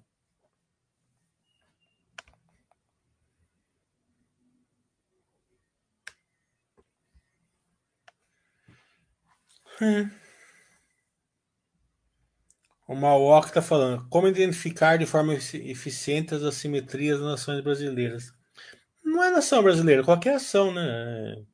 [9.83, 10.09] É.
[12.87, 14.09] O Mauok está falando.
[14.09, 18.33] Como identificar de forma eficiente as assimetrias das nações brasileiras?
[19.05, 21.45] Não é nação brasileira, qualquer ação, né?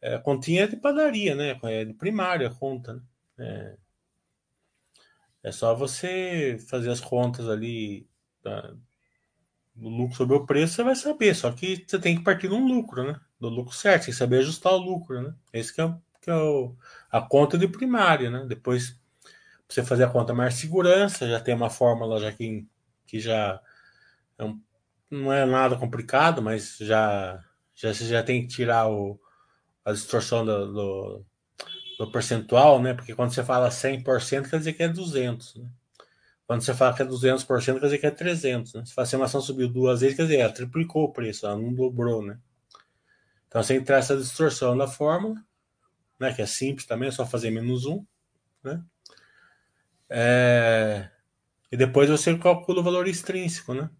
[0.00, 1.58] É, a continha é de padaria, né?
[1.62, 2.94] É de primária a conta.
[2.94, 3.76] Né?
[5.44, 8.08] É, é só você fazer as contas ali
[8.42, 8.74] tá?
[9.76, 11.34] do lucro sobre o preço, você vai saber.
[11.36, 13.20] Só que você tem que partir de um lucro, né?
[13.40, 15.34] Do lucro certo, tem que saber ajustar o lucro, né?
[15.52, 15.94] Esse que é
[16.28, 16.76] que é o,
[17.10, 18.44] a conta de primária, né?
[18.46, 19.00] Depois
[19.66, 22.66] você fazer a conta mais segurança, já tem uma fórmula já que,
[23.06, 23.58] que já
[24.38, 24.60] é um,
[25.10, 27.42] não é nada complicado, mas já
[27.74, 29.18] já você já tem que tirar o,
[29.84, 31.26] a distorção do, do,
[31.98, 32.92] do percentual, né?
[32.92, 35.70] Porque quando você fala 100%, quer dizer que é 200, né?
[36.46, 38.84] Quando você fala que é 200%, quer dizer que é 300, né?
[38.84, 42.22] Se a estimação subiu duas vezes, quer dizer, ela triplicou o preço, ela não dobrou,
[42.22, 42.38] né?
[43.46, 45.36] Então, você entrar essa distorção da fórmula,
[46.18, 48.04] né, que é simples também, é só fazer menos um,
[48.62, 48.82] né?
[50.10, 51.10] É,
[51.70, 53.90] e depois você calcula o valor extrínseco, né?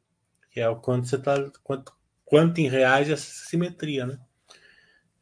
[0.51, 1.93] Que é o quanto você tá, quanto,
[2.25, 4.19] quanto em reais essa simetria, né?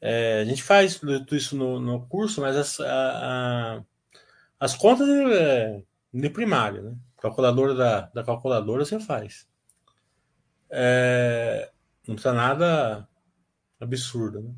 [0.01, 3.85] É, a gente faz tudo isso no, no curso, mas as, a, a,
[4.61, 5.83] as contas é,
[6.13, 6.97] de primário, né?
[7.21, 9.49] Calculadora da, da calculadora você faz.
[10.71, 11.71] É,
[12.07, 13.09] não precisa nada
[13.81, 14.55] absurdo, né?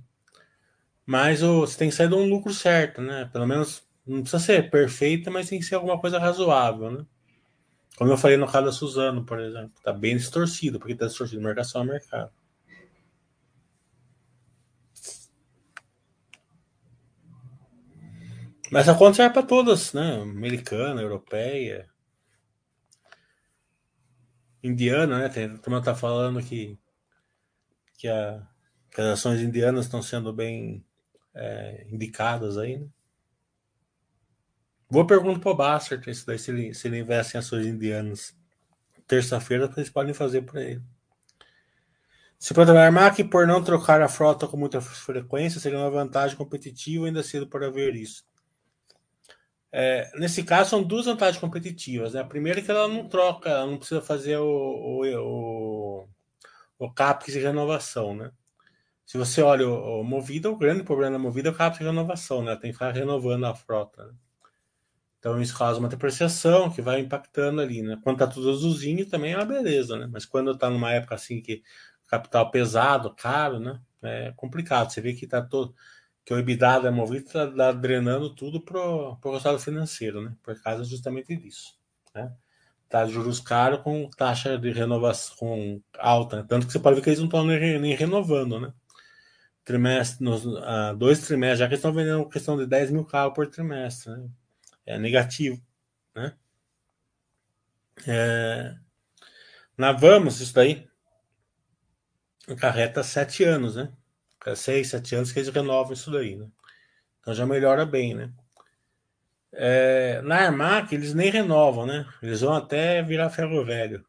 [1.09, 3.25] Mas você tem que sair de um lucro certo, né?
[3.33, 7.07] Pelo menos não precisa ser perfeita, mas tem que ser alguma coisa razoável, né?
[7.97, 11.41] Como eu falei no caso da Suzano, por exemplo, tá bem distorcido, porque tá distorcido
[11.41, 12.31] marcação a mercado.
[18.71, 20.21] Mas a conta serve para todas, né?
[20.21, 21.89] Americana, europeia,
[24.63, 25.29] indiana, né?
[25.31, 26.79] Tem, a turma tá falando que,
[27.97, 28.47] que, a,
[28.91, 30.85] que as ações indianas estão sendo bem
[31.39, 32.87] é, indicadas aí, né?
[34.91, 38.35] Boa pergunta para o se ele, se ele investe em ações indianas.
[39.07, 40.83] Terça-feira, vocês podem fazer para ele.
[42.39, 47.07] Se programar que por não trocar a frota com muita frequência seria uma vantagem competitiva,
[47.07, 48.25] ainda cedo para ver isso.
[49.71, 52.15] É, nesse caso, são duas vantagens competitivas.
[52.15, 52.21] Né?
[52.21, 56.09] A primeira é que ela não troca, ela não precisa fazer o, o, o,
[56.79, 58.17] o CAPEX de renovação.
[58.17, 58.31] Né?
[59.09, 61.85] Se você olha o, o Movida, o grande problema da Movida é o caso de
[61.85, 62.55] renovação, né?
[62.57, 64.05] Tem que ficar renovando a frota.
[64.05, 64.13] Né?
[65.19, 67.99] Então isso causa uma depreciação que vai impactando ali, né?
[68.05, 70.07] Quando tá tudo azulzinho também é uma beleza, né?
[70.13, 71.63] Mas quando tá numa época assim que
[72.07, 73.81] capital pesado, caro, né?
[74.03, 74.91] É complicado.
[74.91, 75.75] Você vê que tá todo
[76.23, 80.37] que o EBITDA da Movida está tá drenando tudo pro, pro resultado financeiro, né?
[80.43, 81.79] Por causa justamente disso,
[82.15, 82.31] né?
[82.91, 86.47] Tá juros caros com taxa de renovação alta, né?
[86.47, 88.71] tanto que você pode ver que eles não estão nem renovando, né?
[89.69, 93.47] Trimestre, nos ah, dois trimestres, já que estão vendendo questão de 10 mil carros por
[93.49, 94.31] trimestre, né?
[94.87, 95.63] é negativo,
[96.15, 96.35] né?
[98.07, 98.75] É,
[99.77, 100.89] na Vamos, isso daí
[102.49, 103.93] acarreta sete anos, né?
[104.47, 106.49] É seis, sete anos que eles renovam isso daí, né?
[107.21, 108.33] Então já melhora bem, né?
[109.53, 112.07] É, na Armac eles nem renovam, né?
[112.23, 114.03] Eles vão até virar ferro velho?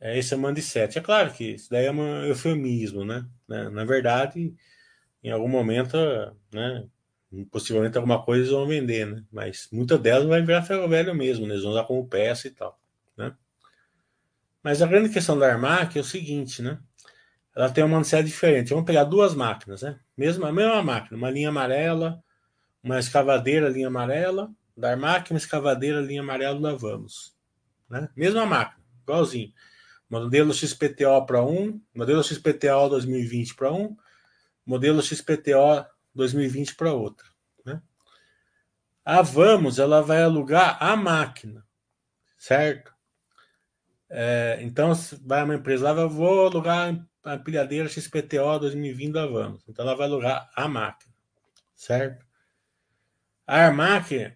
[0.00, 0.98] É, esse é 7.
[0.98, 3.26] É claro que isso daí é um eufemismo, né?
[3.48, 4.54] Na verdade,
[5.22, 5.96] em algum momento,
[6.52, 6.86] né?
[7.50, 9.24] possivelmente alguma coisa eles vão vender, né?
[9.30, 11.52] Mas muitas delas vai virar ferro velho mesmo, né?
[11.52, 12.80] Eles vão usar como peça e tal,
[13.16, 13.34] né?
[14.62, 16.78] Mas a grande questão da Armac é o seguinte, né?
[17.54, 18.70] Ela tem uma ansiedade diferente.
[18.70, 19.98] Vamos pegar duas máquinas, né?
[20.16, 22.22] Mesmo, a mesma máquina, uma linha amarela,
[22.82, 27.36] uma escavadeira linha amarela da Armac, uma escavadeira linha amarela da Vamos,
[27.90, 28.08] né?
[28.16, 29.52] Mesma máquina, igualzinho.
[30.08, 33.96] Modelo XPTO para um, modelo XPTO 2020 para um,
[34.64, 37.26] modelo XPTO 2020 para outra.
[37.64, 37.82] Né?
[39.04, 41.66] A Vamos ela vai alugar a máquina,
[42.36, 42.92] certo?
[44.10, 49.62] É, então, vai uma empresa lá, vou alugar a empilhadeira XPTO 2020 da Vamos.
[49.68, 51.14] Então, ela vai alugar a máquina,
[51.74, 52.26] certo?
[53.46, 54.32] A Armac,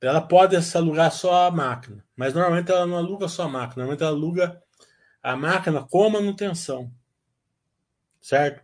[0.00, 4.02] ela pode alugar só a máquina, mas normalmente ela não aluga só a máquina, normalmente
[4.02, 4.62] ela aluga
[5.22, 6.92] a máquina com manutenção,
[8.20, 8.62] certo?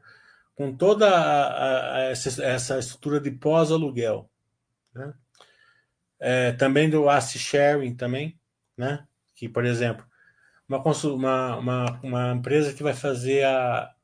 [0.56, 4.28] com toda a, a, essa, essa, estrutura de pós-aluguel.
[4.94, 5.14] Né?
[6.18, 8.40] É, também do asset sharing também,
[8.76, 9.06] né?
[9.34, 10.04] que, por exemplo,
[10.66, 13.94] uma, uma, uma, empresa que vai fazer a,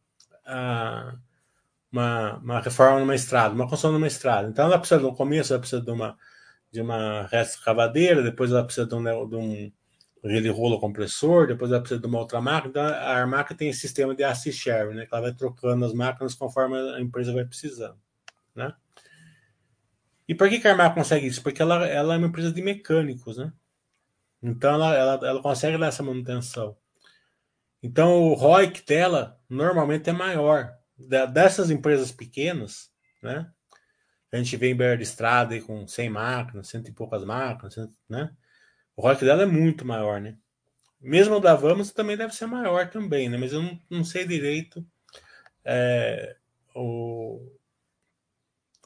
[0.45, 1.15] a
[1.91, 4.49] uma, uma reforma numa estrada, uma construção numa estrada.
[4.49, 6.19] Então ela precisa, no começo, ela precisa de uma,
[6.71, 9.73] de uma escavadeira, depois ela precisa de um, de um
[10.23, 12.71] ele rolo compressor, depois ela precisa de uma outra máquina.
[12.71, 15.05] Então, a Armac tem esse sistema de asset share, né?
[15.05, 17.99] Que ela vai trocando as máquinas conforme a empresa vai precisando,
[18.55, 18.73] né?
[20.29, 21.43] E por que, que a Armac consegue isso?
[21.43, 23.53] Porque ela, ela é uma empresa de mecânicos, né?
[24.41, 26.77] Então ela, ela, ela consegue dar essa manutenção.
[27.83, 30.73] Então o ROIC dela normalmente é maior.
[30.97, 33.51] Dessas empresas pequenas, né?
[34.33, 37.77] A gente vê em beira de estrada aí com 100 máquinas, cento e poucas máquinas,
[38.09, 38.31] né?
[38.97, 40.37] O ROIC dela é muito maior, né?
[41.01, 43.37] Mesmo o da Vamos também deve ser maior também, né?
[43.37, 44.87] Mas eu não, não sei direito
[45.65, 46.37] é,
[46.75, 47.41] o,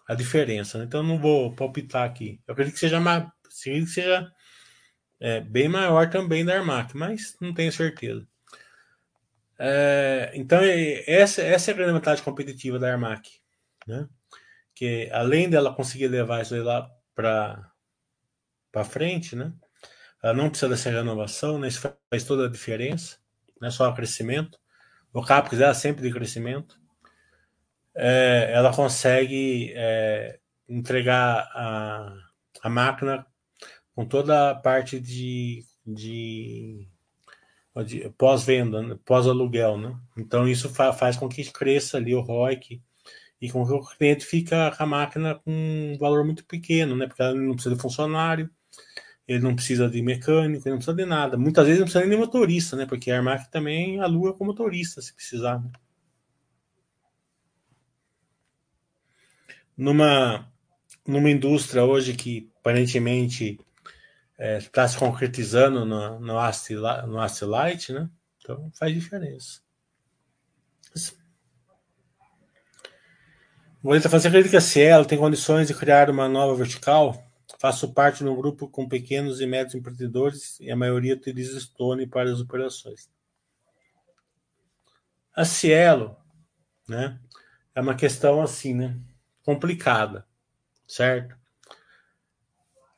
[0.08, 0.84] a diferença, né?
[0.84, 2.40] Então eu não vou palpitar aqui.
[2.46, 3.00] Eu acredito que seja,
[3.62, 4.32] que seja
[5.20, 8.26] é, bem maior também da Armac, mas não tenho certeza.
[9.58, 10.60] É, então
[11.06, 13.28] essa, essa é a grande vantagem competitiva da Armac,
[13.86, 14.08] né?
[14.74, 17.72] Que além dela conseguir levar isso aí lá para
[18.70, 19.54] para frente, né?
[20.34, 21.68] Não precisa dessa renovação, né?
[21.68, 21.80] isso
[22.10, 23.18] faz toda a diferença,
[23.60, 24.58] não é só o crescimento.
[25.12, 26.78] O CAPEX é sempre de crescimento.
[27.94, 30.38] É, ela consegue é,
[30.68, 32.14] entregar a,
[32.62, 33.26] a máquina
[33.94, 36.86] com toda a parte de, de,
[37.86, 38.98] de pós-venda, né?
[39.04, 39.78] pós-aluguel.
[39.78, 39.98] Né?
[40.18, 42.82] Então, isso fa faz com que cresça ali o ROIC
[43.40, 47.06] e com que o cliente fica com a máquina com um valor muito pequeno, né?
[47.06, 48.50] porque ela não precisa de funcionário,
[49.26, 51.36] ele não precisa de mecânico, ele não precisa de nada.
[51.36, 52.86] Muitas vezes não precisa nem de motorista, né?
[52.86, 55.60] Porque a Armac também aluga com motorista, se precisar.
[55.60, 55.70] Né?
[59.76, 60.50] Numa,
[61.06, 63.58] numa indústria hoje que aparentemente
[64.32, 68.08] está é, tá se concretizando no, no, Ast, no Ast Light, né?
[68.38, 69.60] Então faz diferença.
[73.82, 77.25] Vou tentar fazer acredita que a Cielo tem condições de criar uma nova vertical?
[77.58, 82.06] Faço parte de um grupo com pequenos e médios empreendedores e a maioria utiliza Stone
[82.06, 83.08] para as operações.
[85.34, 86.16] A Cielo,
[86.88, 87.20] né,
[87.74, 88.98] é uma questão assim, né,
[89.44, 90.26] complicada,
[90.86, 91.36] certo?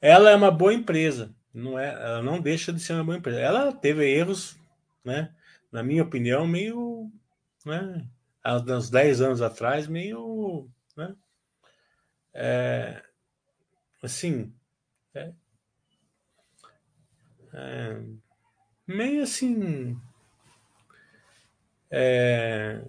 [0.01, 3.41] Ela é uma boa empresa, não é, ela não deixa de ser uma boa empresa.
[3.41, 4.57] Ela teve erros,
[5.05, 5.35] né,
[5.70, 7.11] na minha opinião, meio,
[7.66, 8.07] né,
[8.43, 11.15] há uns 10 anos atrás, meio, né,
[12.33, 13.03] é,
[14.03, 14.55] assim,
[15.15, 15.33] é,
[17.53, 18.03] é,
[18.87, 19.99] meio assim,
[21.91, 22.85] é,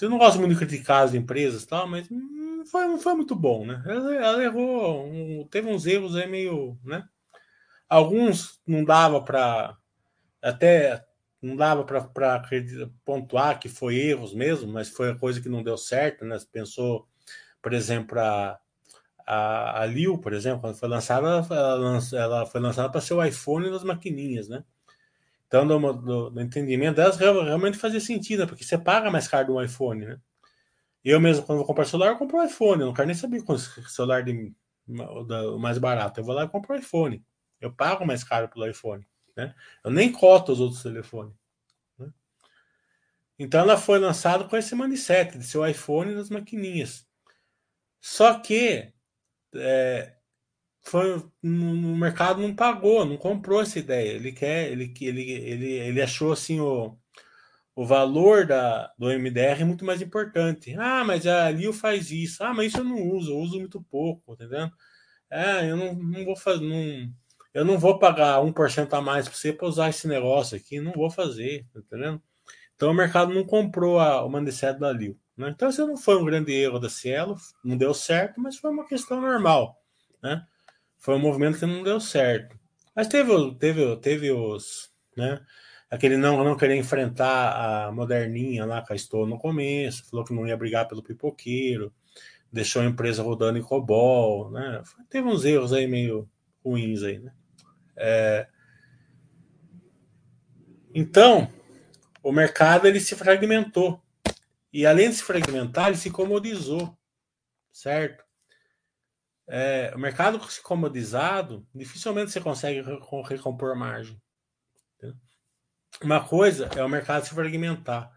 [0.00, 3.34] eu não gosto muito de criticar as empresas, tal, mas hum, foi, não foi muito
[3.34, 3.82] bom, né?
[3.86, 7.08] Ela, ela errou, um, teve uns erros aí meio, né?
[7.88, 9.76] Alguns não dava para
[10.42, 11.04] até
[11.40, 12.10] não dava para
[13.04, 16.38] pontuar que foi erros mesmo, mas foi a coisa que não deu certo, né?
[16.50, 17.06] Pensou,
[17.62, 18.58] por exemplo, a,
[19.26, 23.24] a, a Liu, por exemplo, quando foi lançada, ela, ela foi lançada para ser o
[23.24, 24.64] iPhone das maquininhas, né?
[25.46, 28.46] Então, do, do, do entendimento delas, realmente fazia sentido, né?
[28.46, 30.18] porque você paga mais caro do iPhone, né?
[31.04, 32.80] Eu mesmo, quando vou comprar celular, eu compro o iPhone.
[32.80, 34.54] Eu não quero nem saber qual celular de,
[34.88, 36.18] o mais barato.
[36.18, 37.22] Eu vou lá e compro o iPhone.
[37.60, 39.06] Eu pago mais caro pelo iPhone.
[39.36, 39.54] Né?
[39.84, 41.34] Eu nem coto os outros telefones.
[41.98, 42.10] Né?
[43.38, 47.06] Então ela foi lançada com esse mindset de seu iPhone das maquininhas.
[48.00, 48.93] Só que
[49.56, 50.14] é,
[50.82, 54.12] foi no, mercado não pagou, não comprou essa ideia.
[54.12, 56.96] Ele quer, ele ele ele, ele achou assim o,
[57.74, 60.74] o valor da, do MDR é muito mais importante.
[60.78, 62.42] Ah, mas a Lio faz isso.
[62.44, 64.72] Ah, mas isso eu não uso, eu uso muito pouco, tá entendendo?
[65.30, 67.12] É, eu não, não vou fazer, não,
[67.54, 70.92] eu não vou pagar 1% a mais para você para usar esse negócio aqui, não
[70.92, 72.22] vou fazer, tá entendendo?
[72.76, 75.18] Então o mercado não comprou a, o mindset da Lio.
[75.36, 75.50] Né?
[75.50, 78.86] Então isso não foi um grande erro da Cielo, não deu certo, mas foi uma
[78.86, 79.80] questão normal,
[80.22, 80.44] né?
[80.98, 82.58] Foi um movimento que não deu certo.
[82.94, 85.44] Mas teve, teve, teve os, né?
[85.90, 90.32] Aquele não, não querer enfrentar a moderninha lá com a Estou no começo, falou que
[90.32, 91.92] não ia brigar pelo pipoqueiro,
[92.50, 94.82] deixou a empresa rodando em COBOL, né?
[95.10, 96.28] Teve uns erros aí meio
[96.64, 97.32] ruins aí, né?
[97.96, 98.48] É...
[100.94, 101.48] Então,
[102.22, 104.00] o mercado ele se fragmentou.
[104.74, 106.98] E além de se fragmentar, ele se comodizou,
[107.70, 108.24] certo?
[109.46, 112.82] É, o mercado se comodizado, dificilmente você consegue
[113.28, 114.20] recompor margem.
[116.02, 118.10] Uma coisa é o mercado se fragmentar,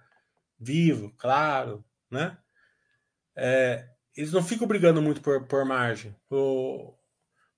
[0.59, 2.35] vivo, claro, né?
[3.35, 6.15] É, eles não ficam brigando muito por, por margem.
[6.27, 6.97] O,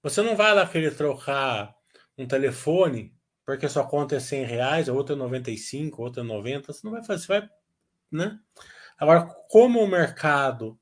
[0.03, 1.73] você não vai lá querer trocar
[2.17, 6.25] um telefone porque sua conta é 100 reais, a outra é 95, a outra é
[6.25, 7.49] 90, você não vai fazer, você vai,
[8.11, 8.37] né?
[8.99, 10.77] Agora, como o mercado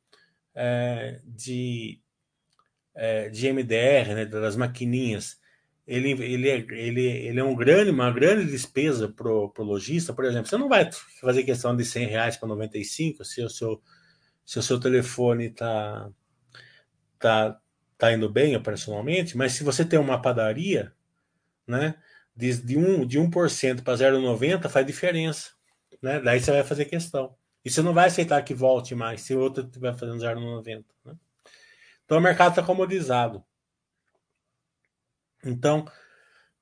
[0.55, 2.01] é, de,
[2.95, 5.39] é, de MDR, né, das maquininhas,
[5.85, 10.25] ele, ele, é, ele, ele é um grande, uma grande despesa para o lojista, por
[10.25, 10.89] exemplo, você não vai
[11.21, 13.81] fazer questão de 100 reais para 95 se o seu,
[14.45, 16.09] se o seu telefone está
[17.19, 17.59] tá,
[17.97, 20.91] tá indo bem operacionalmente, mas se você tem uma padaria,
[21.65, 21.95] né,
[22.35, 25.51] de, de, 1, de 1% para 0,90 faz diferença.
[26.01, 26.19] Né?
[26.19, 27.35] Daí você vai fazer questão.
[27.67, 30.85] E você não vai aceitar que volte mais se o outro estiver fazendo 0,90.
[31.03, 31.17] Né?
[32.05, 33.43] Então o mercado está comodizado.
[35.43, 35.85] Então,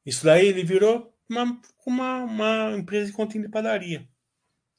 [0.04, 4.10] isso daí ele virou uma, uma, uma empresa de continho de padaria.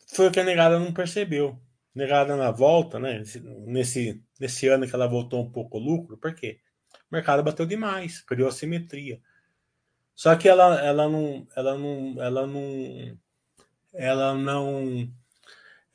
[0.08, 1.62] Foi o que a negada não percebeu.
[1.94, 3.22] Negada na volta, né?
[3.64, 6.58] Nesse, nesse ano que ela voltou um pouco lucro, por quê?
[7.08, 9.20] O mercado bateu demais, criou assimetria.
[10.12, 13.18] Só que ela, ela não, ela não, ela não,
[13.94, 15.08] ela não,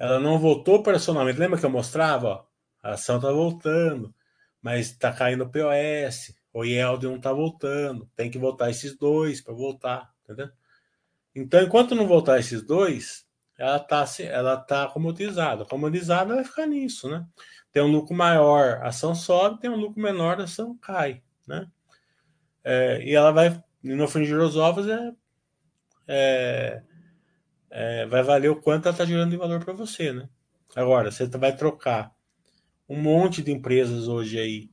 [0.02, 1.40] ela não voltou operacionalmente.
[1.40, 2.28] Lembra que eu mostrava?
[2.28, 2.45] Ó,
[2.82, 4.11] a ação está voltando,
[4.60, 9.41] mas está caindo o POS, o IELD não está voltando, tem que voltar esses dois
[9.41, 10.49] para voltar, entendeu?
[11.36, 15.65] Então, enquanto não voltar esses dois, ela está ela tá comodizada.
[15.65, 17.23] Comodizada vai ficar nisso, né?
[17.72, 21.69] Tem um lucro maior, a ação sobe, tem um lucro menor, a ação cai, né?
[22.64, 25.11] É, e ela vai, no fringir os ovos, é,
[26.07, 26.82] é,
[27.72, 30.30] é, vai valer o quanto ela está gerando de valor para você, né?
[30.76, 32.14] Agora, você vai trocar
[32.88, 34.69] um monte de empresas hoje aí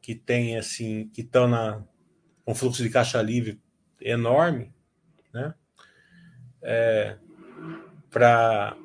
[0.00, 1.84] que tem assim, que estão na
[2.46, 3.60] um fluxo de caixa livre
[4.00, 4.74] enorme,
[5.32, 5.54] né?
[6.60, 7.16] É,
[8.10, 8.76] para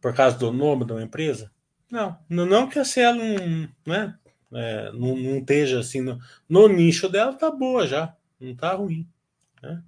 [0.00, 1.52] por causa do nome de uma empresa?
[1.90, 4.18] Não, não que a Cielo não, né,
[4.52, 9.06] é, não, não esteja assim no, no, nicho dela tá boa já, não tá ruim,
[9.62, 9.82] né?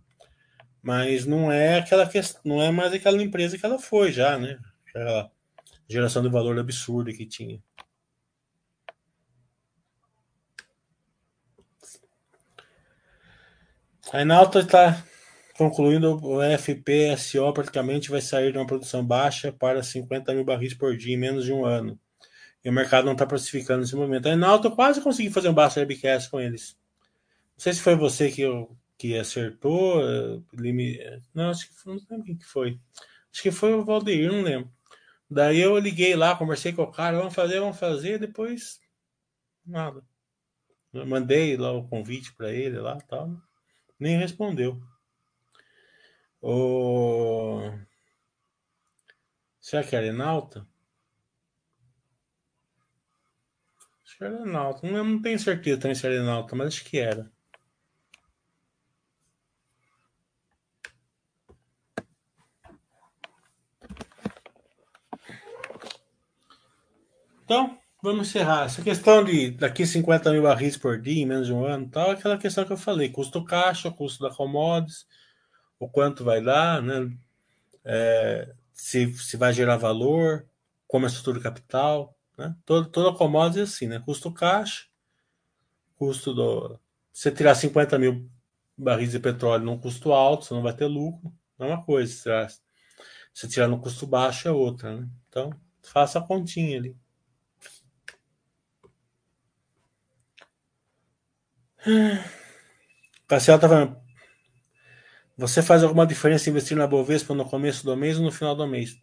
[0.82, 4.58] Mas não é aquela questão, não é mais aquela empresa que ela foi já, né?
[4.88, 5.30] Aquela
[5.88, 7.62] geração de valor absurda que tinha.
[14.12, 15.02] A Enalta está
[15.56, 20.96] concluindo o FPSO praticamente vai sair de uma produção baixa para 50 mil barris por
[20.96, 21.98] dia em menos de um ano.
[22.64, 24.26] E o mercado não está precificando nesse momento.
[24.26, 26.76] A Enalta quase consegui fazer um Basta Webcast com eles.
[27.56, 30.00] Não sei se foi você que, eu, que acertou.
[31.34, 32.80] Não, acho que foi, não lembro quem que foi.
[33.32, 34.70] Acho que foi o Valdeir, não lembro.
[35.28, 38.80] Daí eu liguei lá, conversei com o cara, vamos fazer, vamos fazer, depois
[39.64, 40.04] nada.
[40.92, 43.30] Eu mandei lá o convite para ele lá, tal
[44.02, 44.82] nem respondeu.
[46.40, 47.70] O...
[49.60, 50.66] Será que era Enalta?
[54.04, 54.86] Serenalta.
[54.86, 57.30] Não, não tenho certeza também Serenalta, mas acho que era.
[67.52, 68.64] Então, vamos encerrar.
[68.64, 72.08] Essa questão de daqui 50 mil barris por dia em menos de um ano, tal,
[72.08, 75.06] é aquela questão que eu falei: custo caixa, custo da commodities,
[75.78, 77.14] o quanto vai dar, né?
[77.84, 80.46] É, se, se vai gerar valor,
[80.88, 82.56] como é a estrutura capital, né?
[82.64, 84.00] Todo, toda commodity é assim, né?
[84.00, 84.86] Custo caixa,
[85.96, 86.80] custo do.
[87.12, 88.30] Se você tirar 50 mil
[88.78, 92.10] barris de petróleo num custo alto, você não vai ter lucro, é uma coisa.
[92.10, 92.48] Se tirar,
[93.34, 95.06] se tirar no custo baixo, é outra, né?
[95.28, 95.50] Então,
[95.82, 97.01] faça a continha ali.
[103.26, 103.68] Cassiel tá.
[105.36, 108.66] Você faz alguma diferença investir na Bovespa no começo do mês ou no final do
[108.66, 108.96] mês?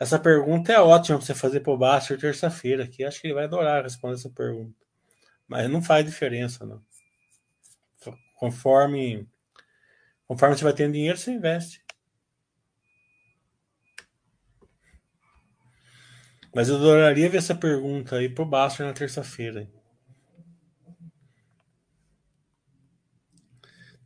[0.00, 3.04] Essa pergunta é ótima para você fazer para o Baster terça-feira, aqui.
[3.04, 4.74] Acho que ele vai adorar responder essa pergunta.
[5.46, 6.82] Mas não faz diferença, não.
[8.34, 9.26] Conforme,
[10.26, 11.82] conforme você vai tendo dinheiro, você investe.
[16.54, 19.70] Mas eu adoraria ver essa pergunta aí pro Baster na terça-feira.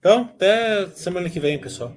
[0.01, 1.95] Então, até semana que vem, pessoal.